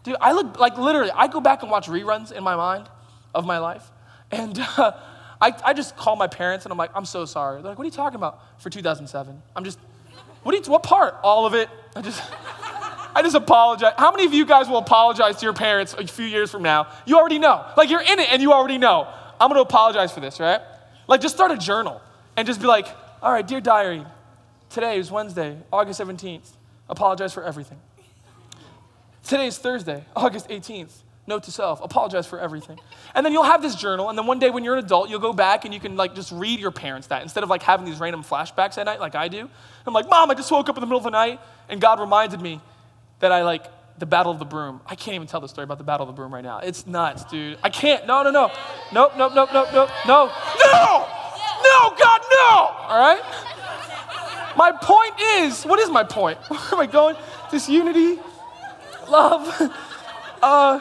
[0.03, 2.89] dude, I look like literally, I go back and watch reruns in my mind
[3.35, 3.91] of my life.
[4.31, 4.93] And uh,
[5.41, 7.61] I, I just call my parents and I'm like, I'm so sorry.
[7.61, 9.43] They're like, what are you talking about for 2007?
[9.55, 9.79] I'm just,
[10.43, 11.17] what, you, what part?
[11.23, 11.69] All of it.
[11.95, 12.23] I just,
[13.15, 13.95] I just apologize.
[13.99, 16.89] How many of you guys will apologize to your parents a few years from now?
[17.07, 17.65] You already know.
[17.77, 19.09] Like you're in it and you already know.
[19.41, 20.61] I'm going to apologize for this, right?
[21.07, 22.01] Like, just start a journal
[22.37, 22.87] and just be like,
[23.23, 24.05] all right, dear diary,
[24.71, 26.51] today is Wednesday, August 17th.
[26.89, 27.79] Apologize for everything.
[29.23, 31.03] Today is Thursday, August 18th.
[31.29, 32.79] Note to self, apologize for everything.
[33.13, 35.19] And then you'll have this journal, and then one day when you're an adult, you'll
[35.19, 37.85] go back and you can like just read your parents that instead of like having
[37.85, 39.51] these random flashbacks at night like I do.
[39.85, 41.99] I'm like, Mom, I just woke up in the middle of the night, and God
[41.99, 42.61] reminded me
[43.19, 43.65] that I like
[43.99, 44.81] the Battle of the Broom.
[44.87, 46.59] I can't even tell the story about the Battle of the Broom right now.
[46.59, 47.59] It's nuts, dude.
[47.63, 48.07] I can't.
[48.07, 48.51] No, no, no.
[48.93, 49.91] Nope, nope, nope, nope, nope.
[50.07, 50.27] No.
[50.27, 51.09] No!
[51.63, 52.49] No, God, no!
[52.89, 53.23] All right?
[54.57, 56.39] My point is, what is my point?
[56.49, 57.17] Where am I going?
[57.51, 58.19] This unity,
[59.09, 59.73] love,
[60.43, 60.81] uh,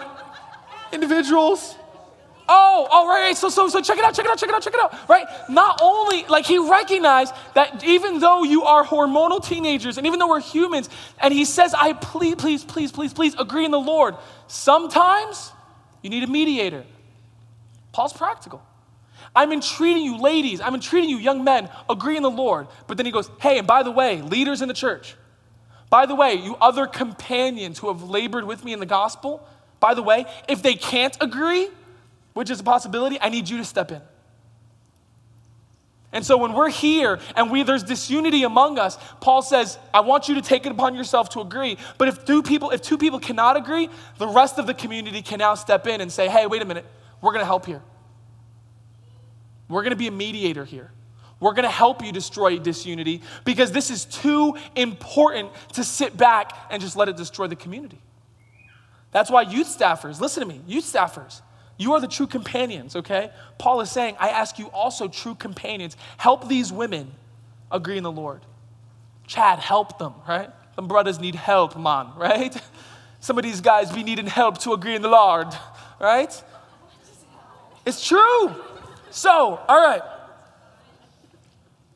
[0.91, 1.75] individuals,
[2.47, 3.35] Oh, oh all right.
[3.35, 5.09] So, so, so check it out, check it out, check it out, check it out.
[5.09, 5.25] Right?
[5.49, 10.29] Not only, like, he recognized that even though you are hormonal teenagers and even though
[10.29, 14.15] we're humans, and he says, I please, please, please, please, please agree in the Lord.
[14.47, 15.51] Sometimes
[16.01, 16.83] you need a mediator.
[17.91, 18.61] Paul's practical.
[19.35, 22.67] I'm entreating you, ladies, I'm entreating you, young men, agree in the Lord.
[22.87, 25.15] But then he goes, hey, and by the way, leaders in the church,
[25.89, 29.45] by the way, you other companions who have labored with me in the gospel,
[29.79, 31.69] by the way, if they can't agree,
[32.35, 34.01] which is a possibility, I need you to step in.
[36.11, 40.27] And so when we're here and we there's disunity among us, Paul says, I want
[40.27, 41.77] you to take it upon yourself to agree.
[41.97, 45.39] But if two people, if two people cannot agree, the rest of the community can
[45.39, 46.85] now step in and say, hey, wait a minute,
[47.21, 47.81] we're gonna help here.
[49.67, 50.91] We're gonna be a mediator here.
[51.39, 56.81] We're gonna help you destroy disunity because this is too important to sit back and
[56.81, 57.99] just let it destroy the community.
[59.11, 61.41] That's why youth staffers, listen to me, youth staffers,
[61.77, 63.31] you are the true companions, okay?
[63.57, 67.11] Paul is saying, I ask you also, true companions, help these women
[67.71, 68.41] agree in the Lord.
[69.27, 70.49] Chad, help them, right?
[70.75, 72.55] Some brothers need help, man, right?
[73.19, 75.47] Some of these guys be needing help to agree in the Lord,
[75.99, 76.43] right?
[77.85, 78.55] It's true.
[79.09, 80.01] So, all right.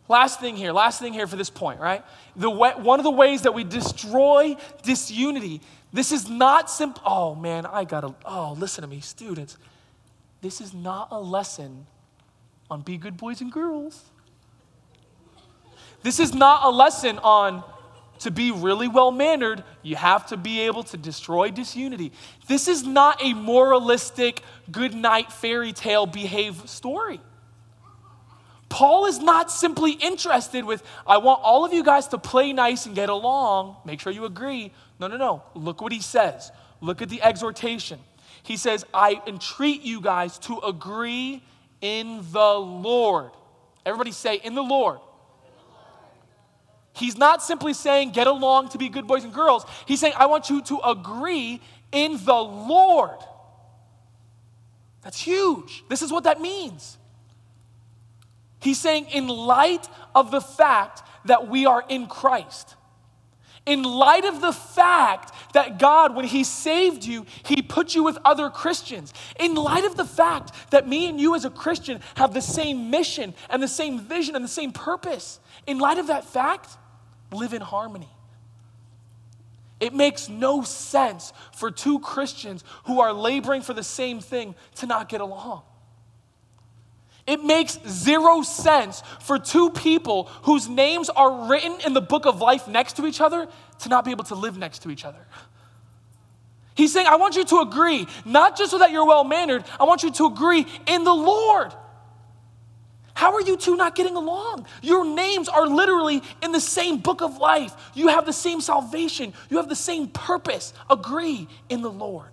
[0.08, 2.04] Last thing here, last thing here for this point, right?
[2.36, 5.62] The way, one of the ways that we destroy disunity,
[5.94, 7.04] this is not simple.
[7.06, 9.58] Oh man, I gotta, oh, listen to me, students.
[10.42, 11.88] This is not a lesson
[12.70, 14.04] on be good boys and girls.
[16.02, 17.64] This is not a lesson on
[18.20, 22.12] to be really well mannered, you have to be able to destroy disunity.
[22.48, 27.22] This is not a moralistic, good night fairy tale behave story.
[28.68, 32.86] Paul is not simply interested with, I want all of you guys to play nice
[32.86, 34.74] and get along, make sure you agree.
[35.00, 35.44] No, no, no.
[35.56, 36.52] Look what he says.
[36.82, 38.00] Look at the exhortation.
[38.44, 41.44] He says, I entreat you guys to agree
[41.82, 43.32] in the Lord.
[43.86, 45.00] Everybody say, in the Lord.
[46.94, 49.66] He's not simply saying, get along to be good boys and girls.
[49.86, 53.20] He's saying, I want you to agree in the Lord.
[55.02, 55.84] That's huge.
[55.88, 56.98] This is what that means.
[58.62, 62.76] He's saying, in light of the fact that we are in Christ,
[63.70, 68.18] in light of the fact that God, when He saved you, He put you with
[68.26, 72.34] other Christians, in light of the fact that me and you as a Christian have
[72.34, 76.26] the same mission and the same vision and the same purpose, in light of that
[76.26, 76.72] fact,
[77.32, 78.10] live in harmony.
[79.80, 84.88] It makes no sense for two Christians who are laboring for the same thing to
[84.88, 85.62] not get along.
[87.30, 92.42] It makes zero sense for two people whose names are written in the book of
[92.42, 93.48] life next to each other
[93.82, 95.20] to not be able to live next to each other.
[96.74, 99.84] He's saying, I want you to agree, not just so that you're well mannered, I
[99.84, 101.72] want you to agree in the Lord.
[103.14, 104.66] How are you two not getting along?
[104.82, 107.76] Your names are literally in the same book of life.
[107.94, 110.74] You have the same salvation, you have the same purpose.
[110.90, 112.32] Agree in the Lord.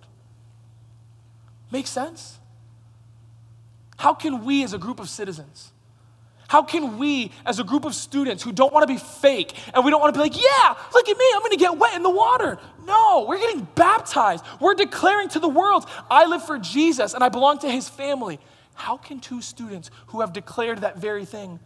[1.69, 2.39] Make sense?
[3.97, 5.71] How can we, as a group of citizens,
[6.47, 9.83] how can we, as a group of students who don't want to be fake and
[9.83, 11.93] we don't want to be like, yeah, look at me, I'm going to get wet
[11.95, 12.57] in the water?
[12.85, 14.45] No, we're getting baptized.
[14.61, 18.39] We're declaring to the world, I live for Jesus and I belong to his family.
[18.75, 21.59] How can two students who have declared that very thing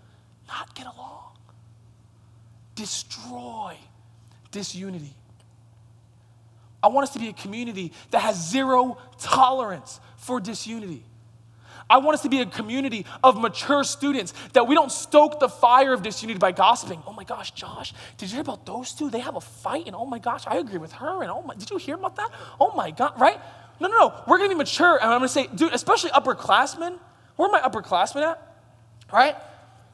[0.48, 1.38] not get along?
[2.74, 3.78] Destroy
[4.50, 5.14] disunity.
[6.82, 11.04] I want us to be a community that has zero tolerance for disunity.
[11.92, 15.50] I want us to be a community of mature students that we don't stoke the
[15.50, 17.04] fire of disunity by gossiping.
[17.06, 19.10] Oh my gosh, Josh, did you hear about those two?
[19.10, 21.22] They have a fight, and oh my gosh, I agree with her.
[21.22, 22.32] And oh my, did you hear about that?
[22.62, 23.38] Oh my God, right?
[23.82, 24.24] No, no, no.
[24.26, 26.98] We're gonna be mature, and I'm gonna say, dude, especially upperclassmen.
[27.36, 28.42] Where are my upperclassmen at?
[29.12, 29.36] Right?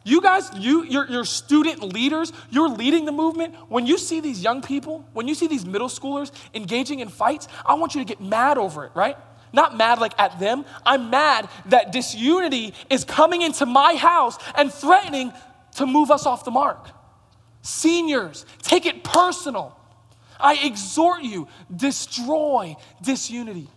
[0.04, 3.56] You guys, you, you're, you're student leaders, you're leading the movement.
[3.70, 7.48] When you see these young people, when you see these middle schoolers engaging in fights,
[7.66, 9.18] I want you to get mad over it, right?
[9.58, 10.65] Not mad like at them.
[10.86, 15.34] I'm mad that disunity is coming into my house and threatening
[15.78, 16.88] to move us off the mark.
[17.63, 19.76] Seniors, take it personal.
[20.39, 23.67] I exhort you, destroy disunity.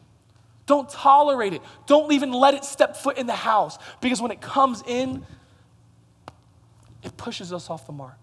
[0.67, 1.63] Don't tolerate it.
[1.87, 5.25] Don't even let it step foot in the house because when it comes in,
[7.03, 8.19] it pushes us off the mark.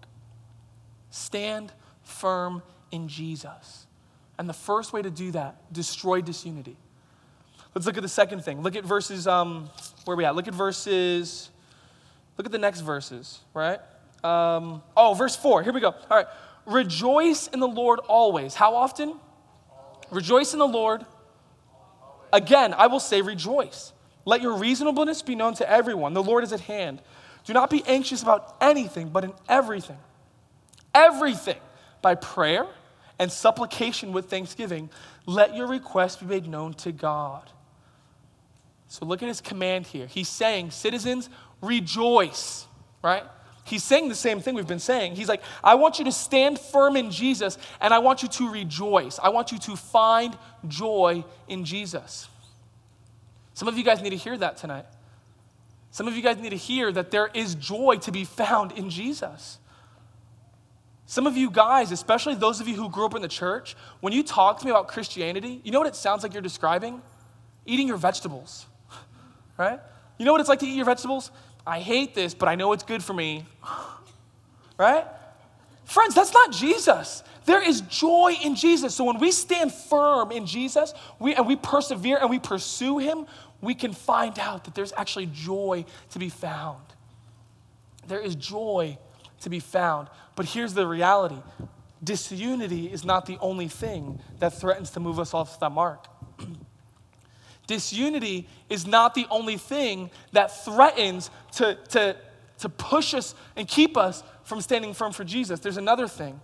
[1.10, 1.72] Stand
[2.04, 3.88] firm in Jesus.
[4.38, 6.76] And the first way to do that, destroy disunity.
[7.78, 8.62] Let's look at the second thing.
[8.62, 9.70] Look at verses, um,
[10.04, 10.34] where we at?
[10.34, 11.48] Look at verses,
[12.36, 13.78] look at the next verses, right?
[14.24, 15.62] Um, oh, verse 4.
[15.62, 15.90] Here we go.
[15.90, 16.26] All right.
[16.66, 18.56] Rejoice in the Lord always.
[18.56, 19.14] How often?
[20.10, 21.06] Rejoice in the Lord.
[22.32, 23.92] Again, I will say rejoice.
[24.24, 26.14] Let your reasonableness be known to everyone.
[26.14, 27.00] The Lord is at hand.
[27.44, 29.98] Do not be anxious about anything, but in everything.
[30.92, 31.60] Everything
[32.02, 32.66] by prayer
[33.20, 34.90] and supplication with thanksgiving,
[35.26, 37.52] let your requests be made known to God.
[38.88, 40.06] So look at his command here.
[40.06, 41.28] He's saying, citizens,
[41.60, 42.66] rejoice,
[43.02, 43.22] right?
[43.64, 45.14] He's saying the same thing we've been saying.
[45.14, 48.50] He's like, I want you to stand firm in Jesus and I want you to
[48.50, 49.18] rejoice.
[49.22, 52.28] I want you to find joy in Jesus.
[53.52, 54.86] Some of you guys need to hear that tonight.
[55.90, 58.88] Some of you guys need to hear that there is joy to be found in
[58.88, 59.58] Jesus.
[61.04, 64.14] Some of you guys, especially those of you who grew up in the church, when
[64.14, 67.02] you talk to me about Christianity, you know what it sounds like you're describing?
[67.66, 68.66] Eating your vegetables
[69.58, 69.80] right?
[70.16, 71.30] You know what it's like to eat your vegetables?
[71.66, 73.44] I hate this, but I know it's good for me.
[74.78, 75.04] right?
[75.84, 77.22] Friends, that's not Jesus.
[77.44, 78.94] There is joy in Jesus.
[78.94, 83.26] So when we stand firm in Jesus we, and we persevere and we pursue Him,
[83.60, 86.82] we can find out that there's actually joy to be found.
[88.06, 88.98] There is joy
[89.40, 90.08] to be found.
[90.36, 91.38] But here's the reality
[92.02, 96.06] disunity is not the only thing that threatens to move us off that mark.
[97.68, 102.16] Disunity is not the only thing that threatens to, to,
[102.58, 105.60] to push us and keep us from standing firm for Jesus.
[105.60, 106.40] There's another thing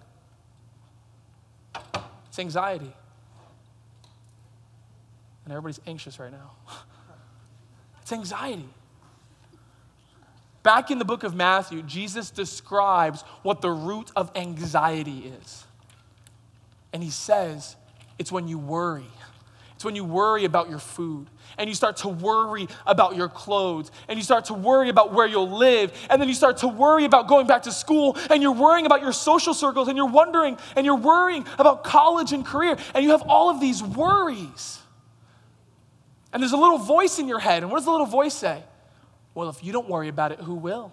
[2.29, 2.93] it's anxiety.
[5.45, 6.53] And everybody's anxious right now.
[8.03, 8.69] It's anxiety.
[10.63, 15.65] Back in the book of Matthew, Jesus describes what the root of anxiety is.
[16.93, 17.77] And he says,
[18.19, 19.07] it's when you worry.
[19.85, 23.91] It's when you worry about your food and you start to worry about your clothes
[24.09, 27.05] and you start to worry about where you'll live and then you start to worry
[27.05, 30.57] about going back to school and you're worrying about your social circles and you're wondering
[30.75, 34.81] and you're worrying about college and career and you have all of these worries.
[36.33, 37.63] And there's a little voice in your head.
[37.63, 38.63] And what does the little voice say?
[39.35, 40.93] Well, if you don't worry about it, who will?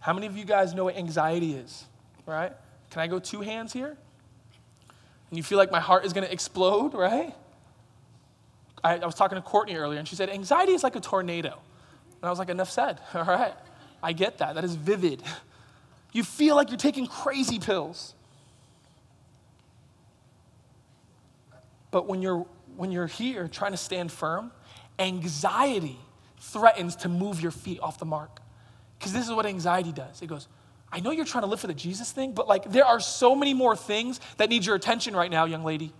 [0.00, 1.84] How many of you guys know what anxiety is?
[2.24, 2.52] Right?
[2.88, 3.94] Can I go two hands here?
[5.28, 7.34] And you feel like my heart is going to explode, right?
[8.84, 11.58] I, I was talking to Courtney earlier, and she said, anxiety is like a tornado.
[12.20, 13.00] And I was like, enough said.
[13.14, 13.54] All right.
[14.02, 14.54] I get that.
[14.54, 15.22] That is vivid.
[16.12, 18.14] You feel like you're taking crazy pills.
[21.90, 24.52] But when you're, when you're here trying to stand firm,
[24.98, 25.98] anxiety
[26.38, 28.40] threatens to move your feet off the mark.
[28.98, 30.46] Because this is what anxiety does it goes,
[30.92, 33.34] I know you're trying to live for the Jesus thing, but like there are so
[33.34, 35.92] many more things that need your attention right now, young lady.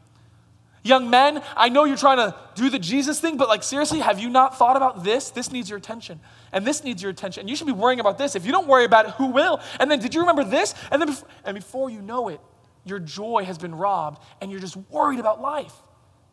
[0.85, 4.20] Young men, I know you're trying to do the Jesus thing, but like seriously, have
[4.20, 5.30] you not thought about this?
[5.30, 6.20] This needs your attention.
[6.53, 7.41] And this needs your attention.
[7.41, 8.37] And you should be worrying about this.
[8.37, 9.61] If you don't worry about it, who will?
[9.80, 10.74] And then did you remember this?
[10.93, 12.39] And then before, and before you know it,
[12.85, 15.72] your joy has been robbed and you're just worried about life.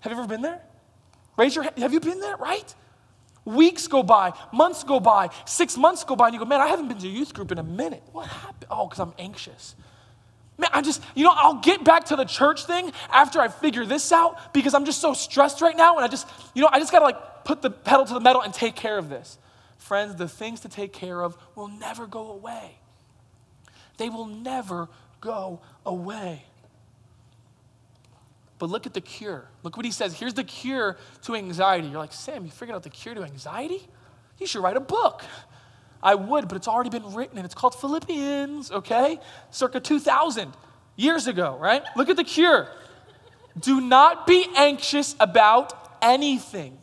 [0.01, 0.61] Have you ever been there?
[1.37, 1.77] Raise your hand.
[1.77, 2.75] Have you been there, right?
[3.45, 6.67] Weeks go by, months go by, six months go by, and you go, man, I
[6.67, 8.03] haven't been to youth group in a minute.
[8.11, 8.65] What happened?
[8.69, 9.75] Oh, because I'm anxious.
[10.57, 13.85] Man, I just, you know, I'll get back to the church thing after I figure
[13.85, 15.95] this out because I'm just so stressed right now.
[15.95, 18.19] And I just, you know, I just got to like put the pedal to the
[18.19, 19.37] metal and take care of this.
[19.77, 22.77] Friends, the things to take care of will never go away.
[23.97, 24.89] They will never
[25.19, 26.45] go away.
[28.59, 29.49] But look at the cure.
[29.63, 30.13] Look what he says.
[30.13, 31.87] Here's the cure to anxiety.
[31.87, 33.87] You're like, Sam, you figured out the cure to anxiety?
[34.37, 35.23] You should write a book.
[36.03, 39.19] I would, but it's already been written and it's called Philippians, okay?
[39.51, 40.51] Circa 2000
[40.95, 41.83] years ago, right?
[41.95, 42.67] Look at the cure.
[43.59, 46.77] Do not be anxious about anything,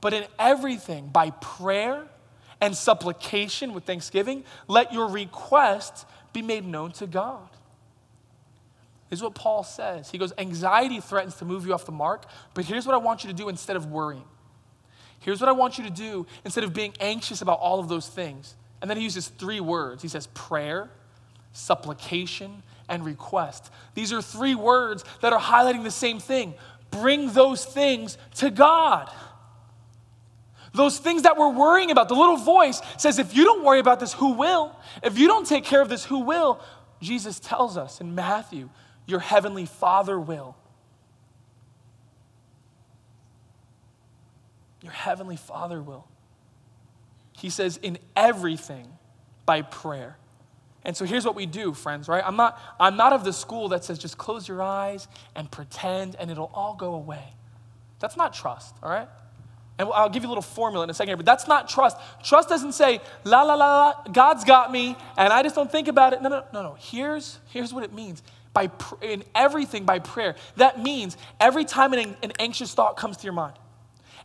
[0.00, 2.04] but in everything, by prayer
[2.60, 7.48] and supplication with thanksgiving, let your requests be made known to God.
[9.10, 10.10] This is what Paul says.
[10.10, 13.24] He goes, Anxiety threatens to move you off the mark, but here's what I want
[13.24, 14.24] you to do instead of worrying.
[15.20, 18.08] Here's what I want you to do instead of being anxious about all of those
[18.08, 18.54] things.
[18.80, 20.02] And then he uses three words.
[20.02, 20.90] He says prayer,
[21.52, 23.70] supplication, and request.
[23.94, 26.54] These are three words that are highlighting the same thing.
[26.90, 29.10] Bring those things to God.
[30.72, 34.00] Those things that we're worrying about, the little voice says, if you don't worry about
[34.00, 34.76] this, who will?
[35.02, 36.60] If you don't take care of this, who will?
[37.00, 38.68] Jesus tells us in Matthew,
[39.06, 40.56] your heavenly Father will.
[44.82, 46.06] Your heavenly Father will.
[47.32, 48.88] He says, in everything
[49.46, 50.16] by prayer.
[50.84, 52.22] And so here's what we do, friends, right?
[52.24, 56.16] I'm not, I'm not of the school that says just close your eyes and pretend
[56.16, 57.34] and it'll all go away.
[58.00, 59.08] That's not trust, all right?
[59.78, 61.96] And I'll give you a little formula in a second here, but that's not trust.
[62.24, 65.88] Trust doesn't say, la, la, la, la, God's got me, and I just don't think
[65.88, 66.22] about it.
[66.22, 66.76] No, no, no, no.
[66.78, 68.22] Here's, here's what it means.
[68.52, 70.34] By pr- in everything by prayer.
[70.56, 73.54] That means every time an, an anxious thought comes to your mind,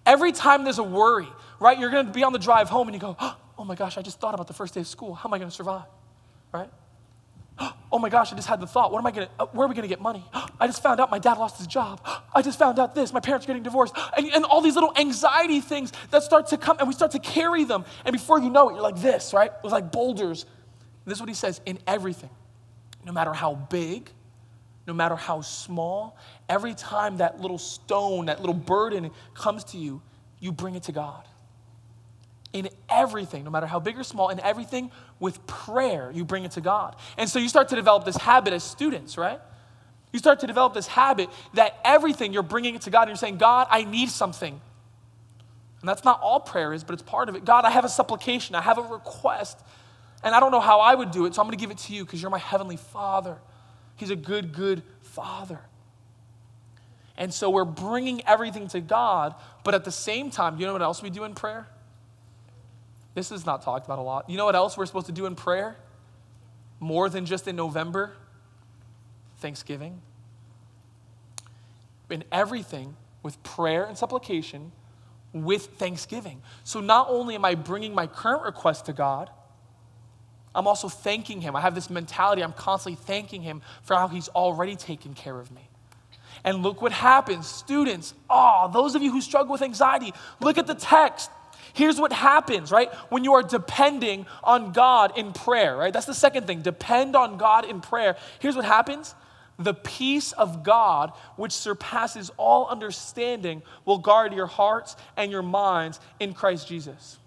[0.06, 1.28] every time there's a worry,
[1.60, 1.80] right?
[1.80, 3.16] You're going to be on the drive home and you go,
[3.58, 5.14] oh my gosh, I just thought about the first day of school.
[5.14, 5.86] How am I going to survive,
[6.52, 6.70] right?
[7.92, 8.92] Oh my gosh, I just had the thought.
[8.92, 10.26] What am I gonna, uh, where are we gonna get money?
[10.60, 12.02] I just found out my dad lost his job.
[12.34, 13.96] I just found out this, my parents are getting divorced.
[14.18, 17.20] And, and all these little anxiety things that start to come and we start to
[17.20, 17.86] carry them.
[18.04, 19.52] And before you know it, you're like this, right?
[19.52, 20.48] It was like boulders.
[21.06, 22.32] This is what he says in everything,
[23.06, 24.10] no matter how big,
[24.88, 26.18] no matter how small,
[26.54, 30.02] every time that little stone, that little burden comes to you,
[30.40, 31.28] you bring it to God
[32.54, 36.52] in everything, no matter how big or small, in everything with prayer, you bring it
[36.52, 36.96] to God.
[37.18, 39.40] And so you start to develop this habit as students, right?
[40.12, 43.16] You start to develop this habit that everything you're bringing it to God and you're
[43.16, 44.62] saying, God, I need something.
[45.80, 47.44] And that's not all prayer is, but it's part of it.
[47.44, 49.60] God, I have a supplication, I have a request,
[50.24, 51.80] and I don't know how I would do it, so I'm going to give it
[51.80, 53.38] to you because you're my heavenly Father.
[53.96, 55.60] He's a good, good Father.
[57.18, 60.82] And so we're bringing everything to God, but at the same time, you know what
[60.82, 61.68] else we do in prayer?
[63.14, 64.30] This is not talked about a lot.
[64.30, 65.76] You know what else we're supposed to do in prayer?
[66.80, 68.14] More than just in November?
[69.38, 70.02] Thanksgiving.
[72.10, 74.72] In everything with prayer and supplication
[75.34, 76.42] with thanksgiving.
[76.64, 79.30] So not only am I bringing my current request to God,
[80.56, 81.56] I'm also thanking Him.
[81.56, 85.52] I have this mentality, I'm constantly thanking Him for how He's already taken care of
[85.52, 85.70] me.
[86.44, 87.48] And look what happens.
[87.48, 91.32] Students, oh, those of you who struggle with anxiety, look at the text.
[91.74, 92.94] Here's what happens, right?
[93.10, 95.92] When you are depending on God in prayer, right?
[95.92, 96.62] That's the second thing.
[96.62, 98.16] Depend on God in prayer.
[98.40, 99.16] Here's what happens
[99.60, 106.00] the peace of God, which surpasses all understanding, will guard your hearts and your minds
[106.20, 107.20] in Christ Jesus.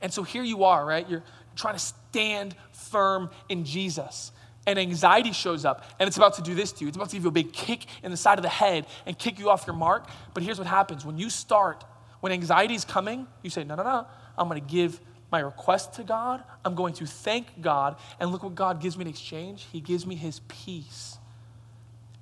[0.00, 1.08] And so here you are, right?
[1.08, 1.24] You're
[1.56, 4.30] trying to stand firm in Jesus.
[4.68, 6.88] And anxiety shows up, and it's about to do this to you.
[6.88, 9.18] It's about to give you a big kick in the side of the head and
[9.18, 10.08] kick you off your mark.
[10.34, 11.84] But here's what happens when you start
[12.20, 14.06] when anxiety is coming, you say, No, no, no.
[14.36, 15.00] I'm going to give
[15.30, 16.42] my request to God.
[16.64, 17.96] I'm going to thank God.
[18.18, 19.66] And look what God gives me in exchange.
[19.72, 21.18] He gives me His peace.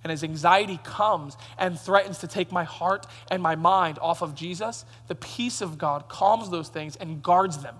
[0.05, 4.35] And as anxiety comes and threatens to take my heart and my mind off of
[4.35, 7.75] Jesus, the peace of God calms those things and guards them.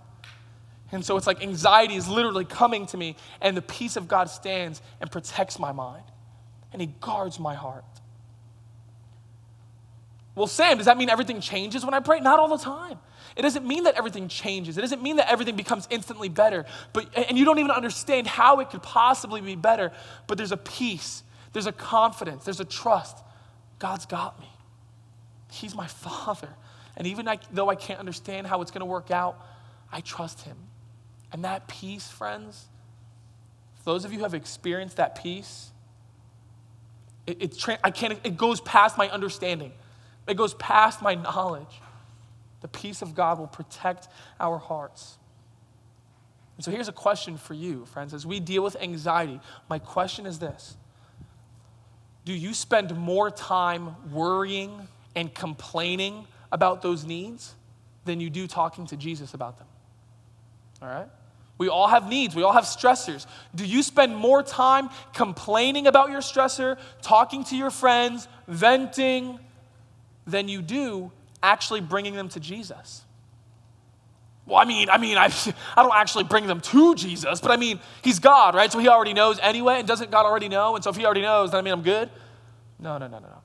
[0.93, 4.31] And so it's like anxiety is literally coming to me, and the peace of God
[4.31, 6.05] stands and protects my mind,
[6.73, 7.85] and He guards my heart.
[10.37, 12.21] Well, Sam, does that mean everything changes when I pray?
[12.21, 12.99] Not all the time.
[13.37, 14.79] It doesn't mean that everything changes.
[14.79, 16.67] It doesn't mean that everything becomes instantly better.
[16.93, 19.93] But and you don't even understand how it could possibly be better.
[20.27, 21.23] But there's a peace,
[21.53, 23.17] there's a confidence, there's a trust.
[23.79, 24.49] God's got me.
[25.51, 26.49] He's my father.
[26.97, 29.39] And even though I can't understand how it's going to work out,
[29.93, 30.57] I trust him.
[31.33, 32.67] And that peace, friends,
[33.85, 35.71] those of you who have experienced that peace,
[37.27, 39.73] it, it, I can't, it goes past my understanding.
[40.27, 41.81] It goes past my knowledge.
[42.61, 44.09] The peace of God will protect
[44.41, 45.19] our hearts.
[46.57, 48.15] And so here's a question for you, friends.
[48.15, 50.77] As we deal with anxiety, my question is this
[52.25, 57.55] Do you spend more time worrying and complaining about those needs
[58.05, 59.67] than you do talking to Jesus about them?
[60.87, 61.09] All right?
[61.59, 62.35] We all have needs.
[62.35, 63.27] We all have stressors.
[63.55, 69.39] Do you spend more time complaining about your stressor, talking to your friends, venting,
[70.27, 71.13] than you do
[71.43, 73.05] actually bringing them to Jesus.
[74.45, 75.27] Well, I mean, I mean, I,
[75.77, 78.71] I don't actually bring them to Jesus, but I mean, he's God, right?
[78.71, 80.75] So he already knows anyway, and doesn't God already know?
[80.75, 82.11] And so if he already knows, then I mean, I'm good?
[82.79, 83.43] No, no, no, no, no.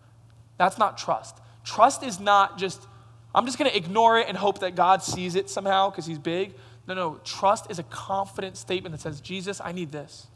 [0.57, 1.37] That's not trust.
[1.63, 2.85] Trust is not just,
[3.33, 6.19] I'm just going to ignore it and hope that God sees it somehow because he's
[6.19, 6.53] big.
[6.93, 7.19] No, no.
[7.23, 10.27] Trust is a confident statement that says, Jesus, I need this.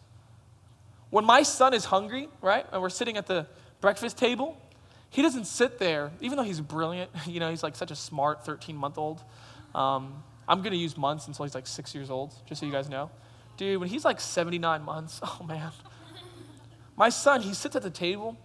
[1.10, 3.48] When my son is hungry, right, and we're sitting at the
[3.82, 4.58] breakfast table,
[5.10, 8.46] he doesn't sit there, even though he's brilliant, you know, he's like such a smart
[8.46, 9.22] 13 month old.
[9.74, 12.72] Um, I'm going to use months until he's like six years old, just so you
[12.72, 13.10] guys know.
[13.58, 15.72] Dude, when he's like 79 months, oh man.
[16.96, 18.38] My son, he sits at the table.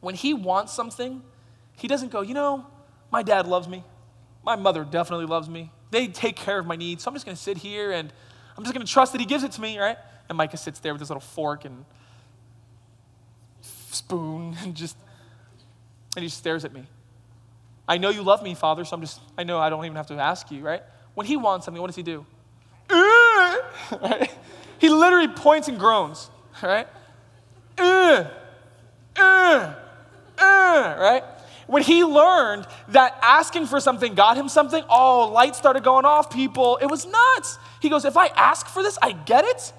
[0.00, 1.22] When he wants something,
[1.72, 2.66] he doesn't go, you know,
[3.10, 3.82] my dad loves me.
[4.44, 5.70] My mother definitely loves me.
[5.94, 7.04] They take care of my needs.
[7.04, 8.12] So I'm just going to sit here and
[8.58, 9.96] I'm just going to trust that he gives it to me, right?
[10.28, 11.84] And Micah sits there with his little fork and
[13.62, 14.96] spoon and just
[16.16, 16.84] and he just stares at me.
[17.86, 20.06] I know you love me, Father, so I'm just, I know I don't even have
[20.08, 20.82] to ask you, right?
[21.14, 22.26] When he wants something, what does he do?
[24.78, 26.28] He literally points and groans,
[26.62, 26.86] right?
[27.78, 28.24] Uh,
[29.16, 29.74] uh,
[30.38, 31.24] uh, right?
[31.66, 36.30] When he learned that asking for something got him something, oh, lights started going off,
[36.30, 36.78] people.
[36.82, 37.58] It was nuts.
[37.80, 39.72] He goes, if I ask for this, I get it.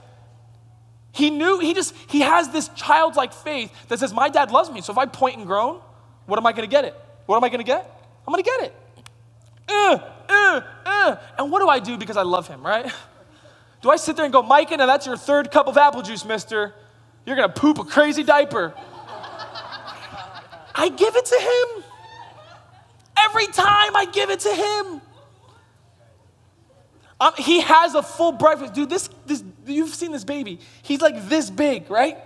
[1.12, 4.82] He knew, he just, he has this childlike faith that says, my dad loves me.
[4.82, 5.80] So if I point and groan,
[6.26, 6.94] what am I going to get it?
[7.26, 7.90] What am I going to get?
[8.28, 8.76] I'm going to get it.
[9.70, 11.16] Uh, uh, uh.
[11.38, 12.92] And what do I do because I love him, right?
[13.82, 16.26] Do I sit there and go, Micah, now that's your third cup of apple juice,
[16.26, 16.74] mister.
[17.26, 18.74] You're going to poop a crazy diaper.
[20.76, 21.84] I give it to him.
[23.18, 25.02] Every time I give it to him.
[27.20, 28.74] Um, he has a full breakfast.
[28.74, 30.60] Dude, this, this, you've seen this baby.
[30.84, 32.18] He's like this big, right?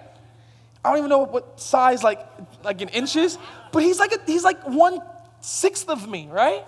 [0.84, 2.26] I don't even know what size, like,
[2.64, 3.38] like in inches,
[3.72, 5.00] but he's like, a, he's like one
[5.41, 6.66] sixth of me, right?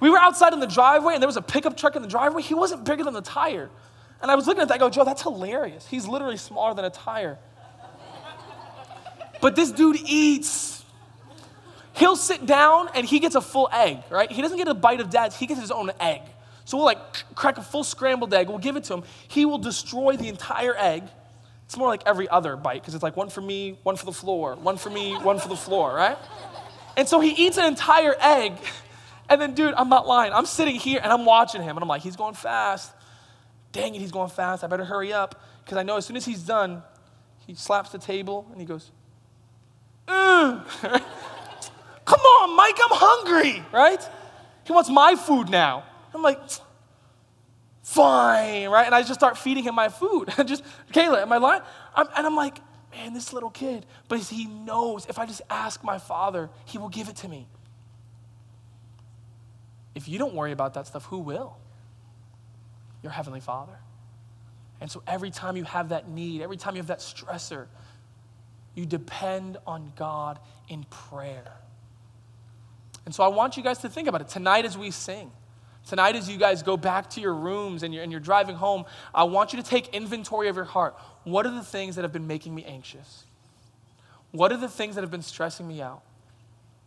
[0.00, 2.42] We were outside in the driveway and there was a pickup truck in the driveway.
[2.42, 3.70] He wasn't bigger than the tire.
[4.20, 5.86] And I was looking at that, I go, Joe, that's hilarious.
[5.86, 7.38] He's literally smaller than a tire.
[9.40, 10.84] But this dude eats.
[11.94, 14.30] He'll sit down and he gets a full egg, right?
[14.30, 16.22] He doesn't get a bite of dad's, he gets his own egg.
[16.64, 16.98] So we'll like
[17.34, 19.02] crack a full scrambled egg, we'll give it to him.
[19.28, 21.04] He will destroy the entire egg
[21.70, 24.12] it's more like every other bite because it's like one for me, one for the
[24.12, 26.18] floor, one for me, one for the floor, right?
[26.96, 28.54] And so he eats an entire egg.
[29.28, 30.32] And then, dude, I'm not lying.
[30.32, 32.92] I'm sitting here and I'm watching him and I'm like, he's going fast.
[33.70, 34.64] Dang it, he's going fast.
[34.64, 36.82] I better hurry up because I know as soon as he's done,
[37.46, 38.90] he slaps the table and he goes,
[40.10, 40.64] Mm.
[42.04, 44.02] Come on, Mike, I'm hungry, right?
[44.64, 45.84] He wants my food now.
[46.12, 46.40] I'm like,
[47.82, 48.86] fine, right?
[48.86, 50.28] And I just start feeding him my food.
[50.46, 51.62] Just, Kayla, am I lying?
[51.94, 52.58] I'm, and I'm like,
[52.92, 53.86] man, this little kid.
[54.08, 57.48] But he knows if I just ask my father, he will give it to me.
[59.94, 61.56] If you don't worry about that stuff, who will?
[63.02, 63.78] Your Heavenly Father.
[64.80, 67.66] And so every time you have that need, every time you have that stressor,
[68.74, 71.52] you depend on God in prayer.
[73.04, 75.32] And so I want you guys to think about it tonight as we sing.
[75.86, 78.84] Tonight, as you guys go back to your rooms and you're, and you're driving home,
[79.14, 80.94] I want you to take inventory of your heart.
[81.24, 83.24] What are the things that have been making me anxious?
[84.30, 86.02] What are the things that have been stressing me out?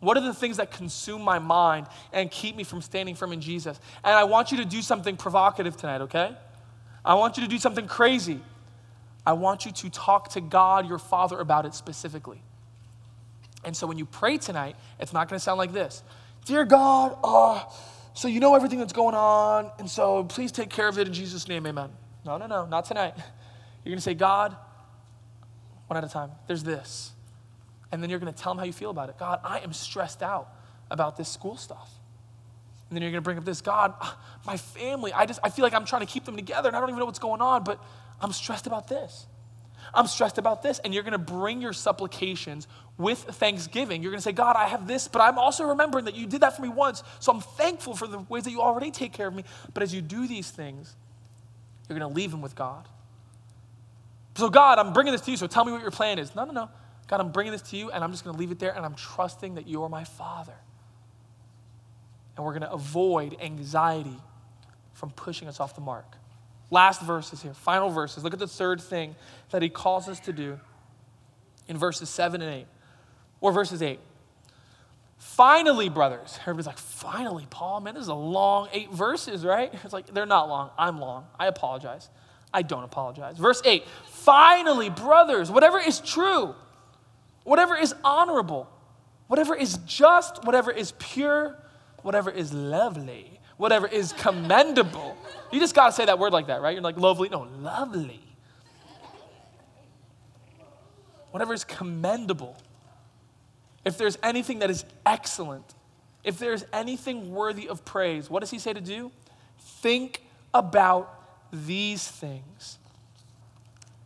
[0.00, 3.40] What are the things that consume my mind and keep me from standing firm in
[3.40, 3.78] Jesus?
[4.02, 6.36] And I want you to do something provocative tonight, okay?
[7.04, 8.40] I want you to do something crazy.
[9.26, 12.42] I want you to talk to God, your Father, about it specifically.
[13.64, 16.02] And so when you pray tonight, it's not going to sound like this
[16.44, 17.74] Dear God, oh,
[18.12, 21.14] so you know everything that's going on, and so please take care of it in
[21.14, 21.90] Jesus' name, amen.
[22.24, 23.14] No, no, no, not tonight.
[23.16, 24.56] You're going to say, God,
[25.88, 27.12] one at a time, there's this.
[27.92, 29.18] And then you're going to tell them how you feel about it.
[29.18, 30.48] God, I am stressed out
[30.90, 31.90] about this school stuff.
[32.88, 33.94] And then you're going to bring up this God,
[34.46, 36.80] my family, I just I feel like I'm trying to keep them together and I
[36.80, 37.82] don't even know what's going on, but
[38.24, 39.26] I'm stressed about this.
[39.92, 40.78] I'm stressed about this.
[40.78, 42.66] And you're going to bring your supplications
[42.96, 44.02] with thanksgiving.
[44.02, 46.40] You're going to say, God, I have this, but I'm also remembering that you did
[46.40, 47.02] that for me once.
[47.20, 49.44] So I'm thankful for the ways that you already take care of me.
[49.74, 50.96] But as you do these things,
[51.88, 52.88] you're going to leave them with God.
[54.36, 56.34] So, God, I'm bringing this to you, so tell me what your plan is.
[56.34, 56.70] No, no, no.
[57.06, 58.84] God, I'm bringing this to you, and I'm just going to leave it there, and
[58.84, 60.56] I'm trusting that you are my Father.
[62.36, 64.16] And we're going to avoid anxiety
[64.94, 66.16] from pushing us off the mark.
[66.70, 68.24] Last verses here, final verses.
[68.24, 69.14] Look at the third thing
[69.50, 70.58] that he calls us to do
[71.68, 72.66] in verses 7 and 8,
[73.40, 73.98] or verses 8.
[75.18, 76.38] Finally, brothers.
[76.42, 79.72] Everybody's like, finally, Paul, man, this is a long eight verses, right?
[79.84, 80.70] It's like, they're not long.
[80.78, 81.26] I'm long.
[81.38, 82.10] I apologize.
[82.52, 83.38] I don't apologize.
[83.38, 86.54] Verse 8 Finally, brothers, whatever is true,
[87.42, 88.68] whatever is honorable,
[89.26, 91.56] whatever is just, whatever is pure,
[92.02, 95.16] whatever is lovely, whatever is commendable.
[95.52, 96.72] You just got to say that word like that, right?
[96.72, 97.28] You're like, lovely.
[97.28, 98.20] No, lovely.
[101.30, 102.56] Whatever is commendable.
[103.84, 105.74] If there's anything that is excellent,
[106.22, 109.12] if there's anything worthy of praise, what does he say to do?
[109.58, 111.12] Think about
[111.52, 112.78] these things.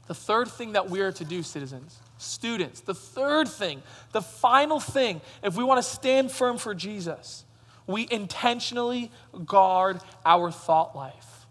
[0.06, 3.82] The third thing that we are to do, citizens, students, the third thing,
[4.12, 7.44] the final thing, if we want to stand firm for Jesus,
[7.88, 9.10] we intentionally
[9.44, 11.46] guard our thought life.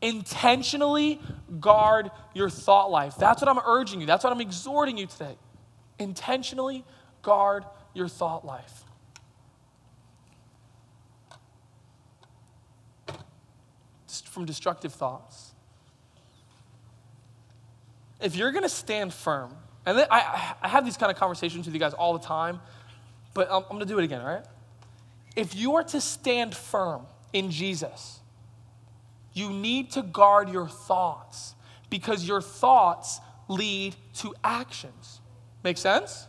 [0.00, 1.20] Intentionally
[1.60, 3.16] guard your thought life.
[3.18, 4.06] That's what I'm urging you.
[4.06, 5.36] That's what I'm exhorting you today.
[5.98, 6.84] Intentionally
[7.20, 8.84] guard your thought life.
[14.06, 15.52] From destructive thoughts
[18.22, 21.74] if you're going to stand firm, and I, I have these kind of conversations with
[21.74, 22.60] you guys all the time,
[23.34, 24.44] but I'm, I'm going to do it again, all right?
[25.36, 28.20] If you are to stand firm in Jesus,
[29.32, 31.54] you need to guard your thoughts
[31.88, 35.20] because your thoughts lead to actions.
[35.64, 36.26] Make sense?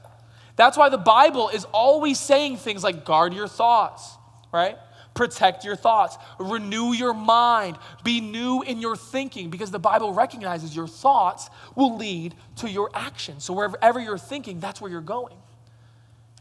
[0.56, 4.18] That's why the Bible is always saying things like guard your thoughts,
[4.52, 4.78] right?
[5.14, 6.18] Protect your thoughts.
[6.40, 7.78] Renew your mind.
[8.04, 12.90] Be new in your thinking because the Bible recognizes your thoughts will lead to your
[12.94, 13.44] actions.
[13.44, 15.38] So wherever you're thinking, that's where you're going.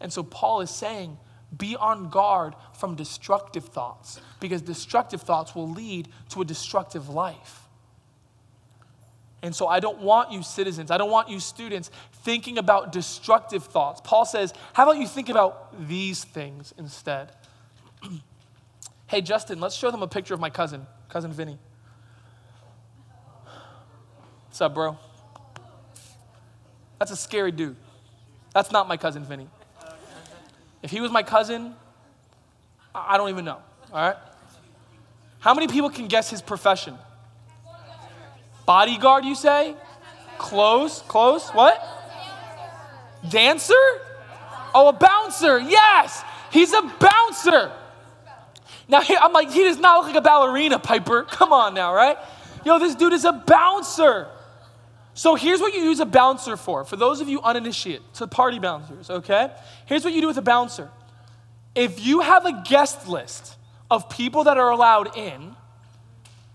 [0.01, 1.19] And so Paul is saying,
[1.57, 7.61] be on guard from destructive thoughts because destructive thoughts will lead to a destructive life.
[9.43, 11.91] And so I don't want you citizens, I don't want you students
[12.25, 14.01] thinking about destructive thoughts.
[14.03, 17.33] Paul says, how about you think about these things instead?
[19.09, 21.59] Hey, Justin, let's show them a picture of my cousin, cousin Vinny.
[24.47, 24.97] What's up, bro?
[26.99, 27.77] That's a scary dude.
[28.55, 29.49] That's not my cousin Vinny.
[30.83, 31.75] If he was my cousin,
[32.95, 33.59] I don't even know,
[33.93, 34.17] all right?
[35.39, 36.97] How many people can guess his profession?
[38.67, 39.75] Bodyguard, you say?
[40.39, 41.51] Close, close.
[41.51, 41.81] What?
[43.29, 43.75] Dancer?
[44.75, 45.59] Oh, a bouncer.
[45.59, 47.73] Yes, he's a bouncer.
[48.89, 51.23] Now, I'm like, he does not look like a ballerina, Piper.
[51.23, 52.19] Come on now, right?
[52.65, 54.29] Yo, this dude is a bouncer.
[55.15, 56.85] So here's what you use a bouncer for.
[56.85, 59.51] For those of you uninitiated, to party bouncers, okay?
[59.87, 60.91] Here's what you do with a bouncer.
[61.75, 63.57] If you have a guest list
[63.91, 65.55] of people that are allowed in,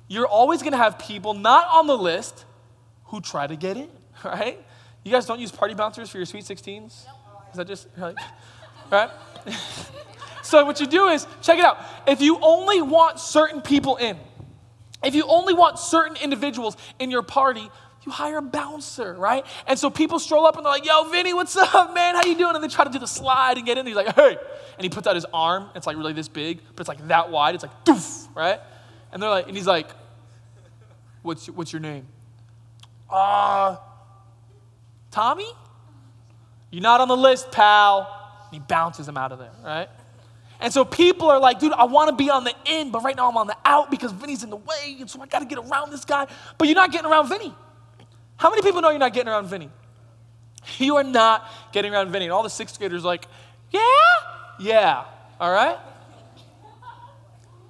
[0.07, 2.45] you're always gonna have people not on the list
[3.05, 3.89] who try to get in,
[4.25, 4.63] right?
[5.03, 6.85] You guys don't use party bouncers for your sweet 16s?
[6.85, 7.05] Is
[7.55, 7.87] that just,
[8.91, 9.09] right?
[10.47, 11.77] So what you do is, check it out.
[12.07, 14.17] If you only want certain people in,
[15.03, 17.69] if you only want certain individuals in your party,
[18.07, 19.45] you hire a bouncer, right?
[19.67, 22.15] And so people stroll up and they're like, yo, Vinny, what's up, man?
[22.15, 22.55] How you doing?
[22.55, 23.85] And they try to do the slide and get in.
[23.85, 24.37] He's like, hey.
[24.77, 25.69] And he puts out his arm.
[25.75, 27.53] It's like really this big, but it's like that wide.
[27.53, 28.59] It's like, doof, right?
[29.11, 29.89] And they're like, and he's like,
[31.21, 32.07] what's, what's your name?
[33.09, 33.75] Uh,
[35.11, 35.51] Tommy?
[36.71, 38.39] You're not on the list, pal.
[38.45, 39.89] And he bounces him out of there, right?
[40.61, 43.15] And so people are like, dude, I want to be on the in, but right
[43.15, 45.45] now I'm on the out because Vinny's in the way, and so I got to
[45.45, 46.25] get around this guy.
[46.57, 47.53] But you're not getting around Vinny.
[48.37, 49.69] How many people know you're not getting around Vinny?
[50.77, 52.25] You are not getting around Vinny.
[52.25, 53.27] And all the sixth graders are like,
[53.71, 53.81] yeah?
[54.59, 55.05] Yeah.
[55.39, 55.77] All right?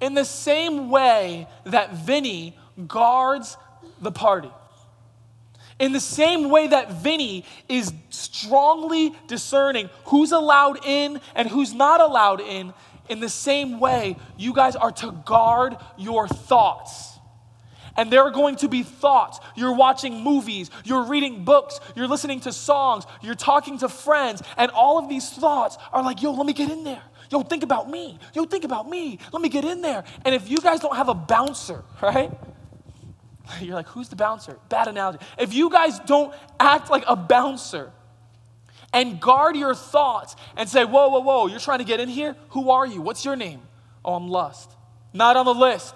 [0.00, 2.56] In the same way that Vinny
[2.86, 3.56] guards
[4.00, 4.50] the party.
[5.78, 12.00] In the same way that Vinny is strongly discerning who's allowed in and who's not
[12.00, 12.74] allowed in,
[13.08, 17.17] in the same way, you guys are to guard your thoughts.
[17.98, 19.40] And there are going to be thoughts.
[19.56, 24.70] You're watching movies, you're reading books, you're listening to songs, you're talking to friends, and
[24.70, 27.02] all of these thoughts are like, yo, let me get in there.
[27.30, 28.18] Yo, think about me.
[28.34, 29.18] Yo, think about me.
[29.32, 30.04] Let me get in there.
[30.24, 32.30] And if you guys don't have a bouncer, right?
[33.60, 34.58] You're like, who's the bouncer?
[34.68, 35.18] Bad analogy.
[35.38, 37.92] If you guys don't act like a bouncer
[38.92, 42.36] and guard your thoughts and say, whoa, whoa, whoa, you're trying to get in here?
[42.50, 43.00] Who are you?
[43.02, 43.60] What's your name?
[44.04, 44.70] Oh, I'm lust.
[45.12, 45.94] Not on the list.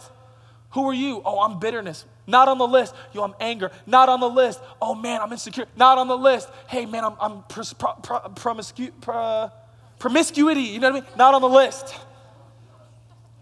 [0.73, 1.23] Who are you?
[1.25, 2.05] Oh, I'm bitterness.
[2.27, 2.95] Not on the list.
[3.13, 3.71] Yo, I'm anger.
[3.87, 4.61] Not on the list.
[4.81, 5.67] Oh, man, I'm insecure.
[5.77, 6.49] Not on the list.
[6.69, 9.51] Hey, man, I'm, I'm promiscu, pro,
[9.99, 10.63] promiscuity.
[10.63, 11.11] You know what I mean?
[11.17, 11.95] Not on the list.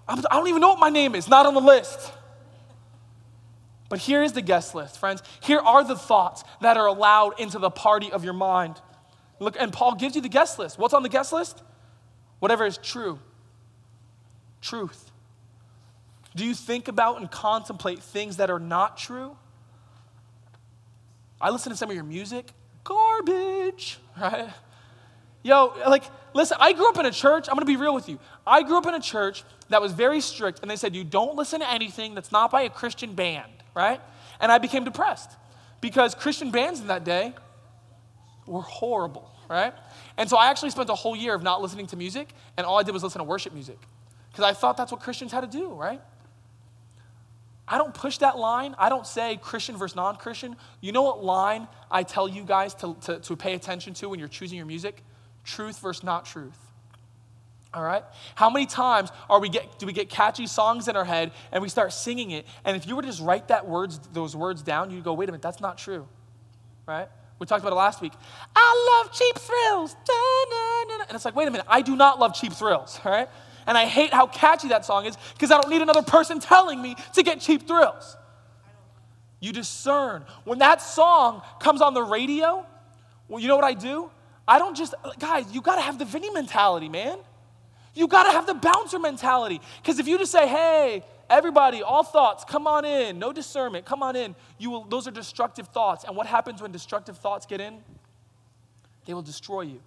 [0.09, 1.28] I'm, I don't even know what my name is.
[1.28, 2.12] Not on the list.
[3.89, 5.22] But here is the guest list, friends.
[5.41, 8.81] Here are the thoughts that are allowed into the party of your mind.
[9.41, 10.78] Look, and Paul gives you the guest list.
[10.78, 11.62] What's on the guest list?
[12.41, 13.18] Whatever is true.
[14.61, 15.10] Truth.
[16.35, 19.37] Do you think about and contemplate things that are not true?
[21.41, 22.51] I listen to some of your music,
[22.85, 24.51] garbage, right?
[25.43, 26.05] Yo, like,
[26.35, 28.18] listen, I grew up in a church, I'm gonna be real with you.
[28.47, 31.35] I grew up in a church that was very strict, and they said, you don't
[31.37, 34.01] listen to anything that's not by a Christian band right?
[34.41, 35.31] And I became depressed
[35.81, 37.35] because Christian bands in that day
[38.47, 39.74] were horrible, right?
[40.16, 42.78] And so I actually spent a whole year of not listening to music, and all
[42.78, 43.78] I did was listen to worship music
[44.31, 46.01] because I thought that's what Christians had to do, right?
[47.71, 48.75] I don't push that line.
[48.79, 50.57] I don't say Christian versus non Christian.
[50.81, 54.18] You know what line I tell you guys to, to, to pay attention to when
[54.18, 55.05] you're choosing your music?
[55.45, 56.59] Truth versus not truth.
[57.73, 58.03] All right?
[58.35, 61.62] How many times are we get, do we get catchy songs in our head and
[61.62, 62.45] we start singing it?
[62.64, 65.29] And if you were to just write that words, those words down, you'd go, wait
[65.29, 66.09] a minute, that's not true.
[66.87, 67.09] Right?
[67.39, 68.12] We talked about it last week.
[68.57, 69.95] I love cheap thrills.
[71.09, 73.29] And it's like, wait a minute, I do not love cheap thrills, all right?
[73.67, 76.81] And I hate how catchy that song is because I don't need another person telling
[76.81, 78.17] me to get cheap thrills.
[79.41, 80.25] You discern.
[80.45, 82.67] When that song comes on the radio,
[83.29, 84.11] well, you know what I do?
[84.47, 87.19] I don't just, guys, you got to have the Vinny mentality, man.
[87.95, 89.61] You got to have the bouncer mentality.
[89.81, 94.03] Because if you just say, hey, everybody, all thoughts, come on in, no discernment, come
[94.03, 96.05] on in, you will, those are destructive thoughts.
[96.05, 97.79] And what happens when destructive thoughts get in?
[99.07, 99.81] They will destroy you.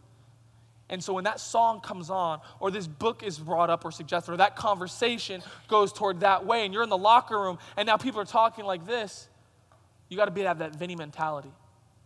[0.89, 4.33] And so when that song comes on, or this book is brought up or suggested,
[4.33, 7.97] or that conversation goes toward that way, and you're in the locker room, and now
[7.97, 9.27] people are talking like this,
[10.09, 11.51] you got to be have that Vinny mentality.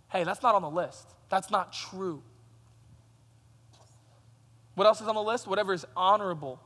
[0.10, 1.08] Hey, that's not on the list.
[1.30, 2.22] That's not true.
[4.76, 5.48] What else is on the list?
[5.48, 6.62] Whatever is honorable,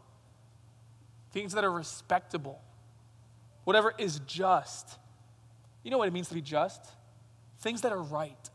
[1.32, 2.62] things that are respectable,
[3.64, 4.99] whatever is just.
[5.82, 6.86] You know what it means to be just?
[7.62, 8.49] Things that are right.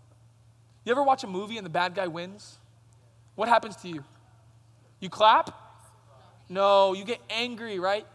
[0.85, 2.59] You ever watch a movie and the bad guy wins?
[3.37, 4.03] What happens to you?
[4.99, 5.55] You clap?
[6.49, 8.07] No, you get angry, right?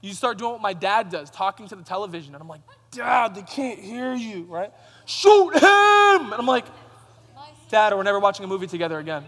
[0.00, 2.34] You start doing what my dad does, talking to the television.
[2.34, 2.60] And I'm like,
[2.92, 4.72] Dad, they can't hear you, right?
[5.04, 5.62] Shoot him!
[5.62, 6.66] And I'm like,
[7.68, 9.24] Dad, we're never watching a movie together again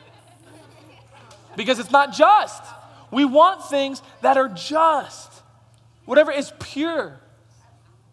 [1.59, 2.63] because it's not just.
[3.11, 5.33] We want things that are just,
[6.05, 7.19] whatever is pure.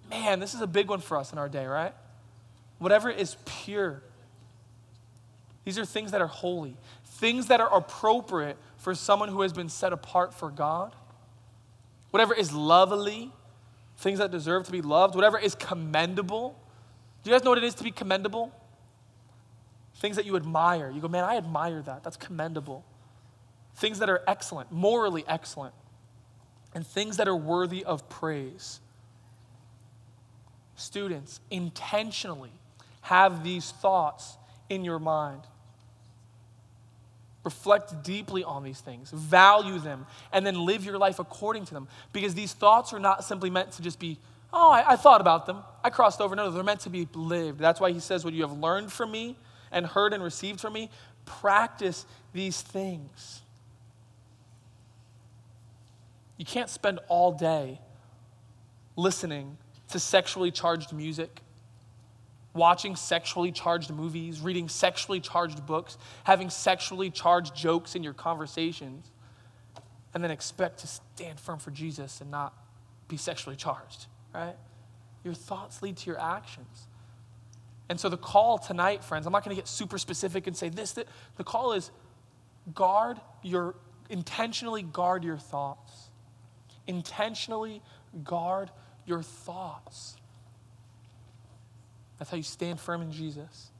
[0.10, 1.94] Man, this is a big one for us in our day, right?
[2.80, 4.02] Whatever is pure.
[5.64, 6.76] These are things that are holy,
[7.18, 10.96] things that are appropriate for someone who has been set apart for God.
[12.12, 13.32] Whatever is lovely,
[13.98, 16.58] things that deserve to be loved, whatever is commendable.
[17.24, 18.52] Do you guys know what it is to be commendable?
[19.96, 20.92] Things that you admire.
[20.92, 22.04] You go, man, I admire that.
[22.04, 22.86] That's commendable
[23.76, 25.74] things that are excellent, morally excellent,
[26.74, 28.80] and things that are worthy of praise.
[30.76, 32.52] Students, intentionally
[33.02, 34.38] have these thoughts
[34.70, 35.42] in your mind.
[37.46, 41.88] Reflect deeply on these things, value them, and then live your life according to them.
[42.12, 44.18] Because these thoughts are not simply meant to just be,
[44.52, 46.36] oh, I, I thought about them, I crossed over.
[46.36, 47.60] No, they're meant to be lived.
[47.60, 49.38] That's why he says, What you have learned from me
[49.72, 50.90] and heard and received from me,
[51.26, 53.42] practice these things.
[56.38, 57.80] You can't spend all day
[58.96, 59.58] listening
[59.90, 61.42] to sexually charged music,
[62.56, 69.12] watching sexually charged movies, reading sexually charged books, having sexually charged jokes in your conversations,
[70.14, 72.54] and then expect to stand firm for Jesus and not
[73.08, 74.56] be sexually charged, right?
[75.24, 76.88] Your thoughts lead to your actions.
[77.90, 80.70] And so the call tonight, friends, I'm not going to get super specific and say
[80.70, 81.08] this, that.
[81.36, 81.92] The call is
[82.74, 83.76] guard your,
[84.10, 86.10] intentionally guard your thoughts
[86.88, 87.82] intentionally
[88.24, 88.72] guard
[89.06, 90.16] your thoughts.
[92.18, 93.72] That's how you stand firm in Jesus.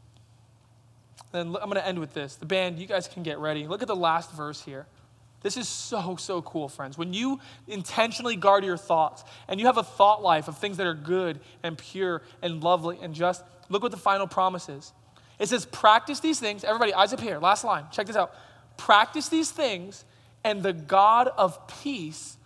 [1.32, 2.36] Then I'm going to end with this.
[2.36, 3.68] The band, you guys can get ready.
[3.68, 4.86] Look at the last verse here.
[5.42, 6.98] This is so, so cool, friends.
[6.98, 10.88] When you intentionally guard your thoughts and you have a thought life of things that
[10.88, 14.92] are good and pure and lovely and just, look what the final promise is.
[15.38, 16.64] It says, practice these things.
[16.64, 17.40] Everybody, eyes up here.
[17.40, 17.86] Last line.
[17.92, 18.34] Check this out.
[18.78, 20.04] Practice these things,
[20.44, 22.38] and the God of peace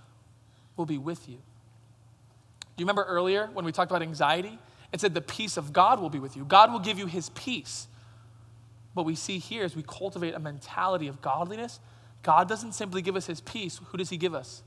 [0.76, 1.36] will be with you.
[1.36, 4.58] Do you remember earlier when we talked about anxiety?
[4.92, 6.46] It said, the peace of God will be with you.
[6.46, 7.88] God will give you his peace.
[8.94, 11.80] What we see here is we cultivate a mentality of godliness
[12.24, 13.80] God doesn't simply give us his peace.
[13.92, 14.62] Who does he give us?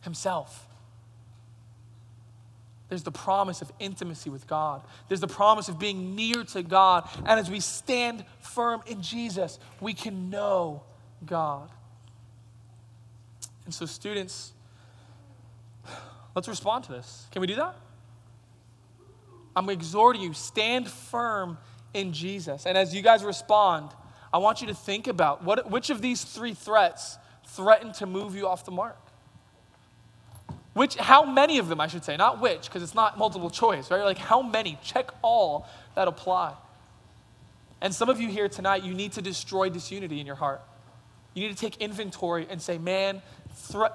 [0.00, 0.68] Himself.
[2.88, 4.82] There's the promise of intimacy with God.
[5.08, 7.08] There's the promise of being near to God.
[7.18, 10.82] And as we stand firm in Jesus, we can know
[11.24, 11.68] God.
[13.64, 14.52] And so, students,
[16.36, 17.26] let's respond to this.
[17.32, 17.74] Can we do that?
[19.56, 21.56] I'm exhorting you, stand firm
[21.94, 22.66] in Jesus.
[22.66, 23.90] And as you guys respond,
[24.32, 28.36] I want you to think about what, which of these three threats threaten to move
[28.36, 28.98] you off the mark?
[30.74, 33.90] Which, how many of them, I should say, not which, because it's not multiple choice,
[33.90, 34.02] right?
[34.02, 34.78] Like, how many?
[34.84, 36.52] Check all that apply.
[37.80, 40.60] And some of you here tonight, you need to destroy disunity in your heart.
[41.32, 43.22] You need to take inventory and say, man,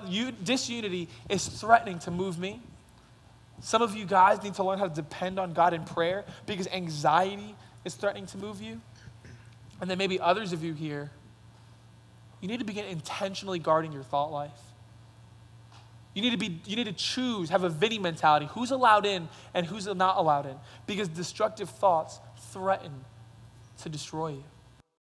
[0.07, 2.62] you, disunity is threatening to move me.
[3.62, 6.68] Some of you guys need to learn how to depend on God in prayer because
[6.68, 7.55] anxiety
[7.86, 8.82] is threatening to move you.
[9.80, 11.12] And then maybe others of you here,
[12.41, 14.51] you need to begin intentionally guarding your thought life.
[16.14, 18.47] You need to be you need to choose, have a Vinny mentality.
[18.51, 20.57] Who's allowed in and who's not allowed in?
[20.86, 22.20] Because destructive thoughts
[22.51, 23.05] threaten
[23.84, 24.43] to destroy you.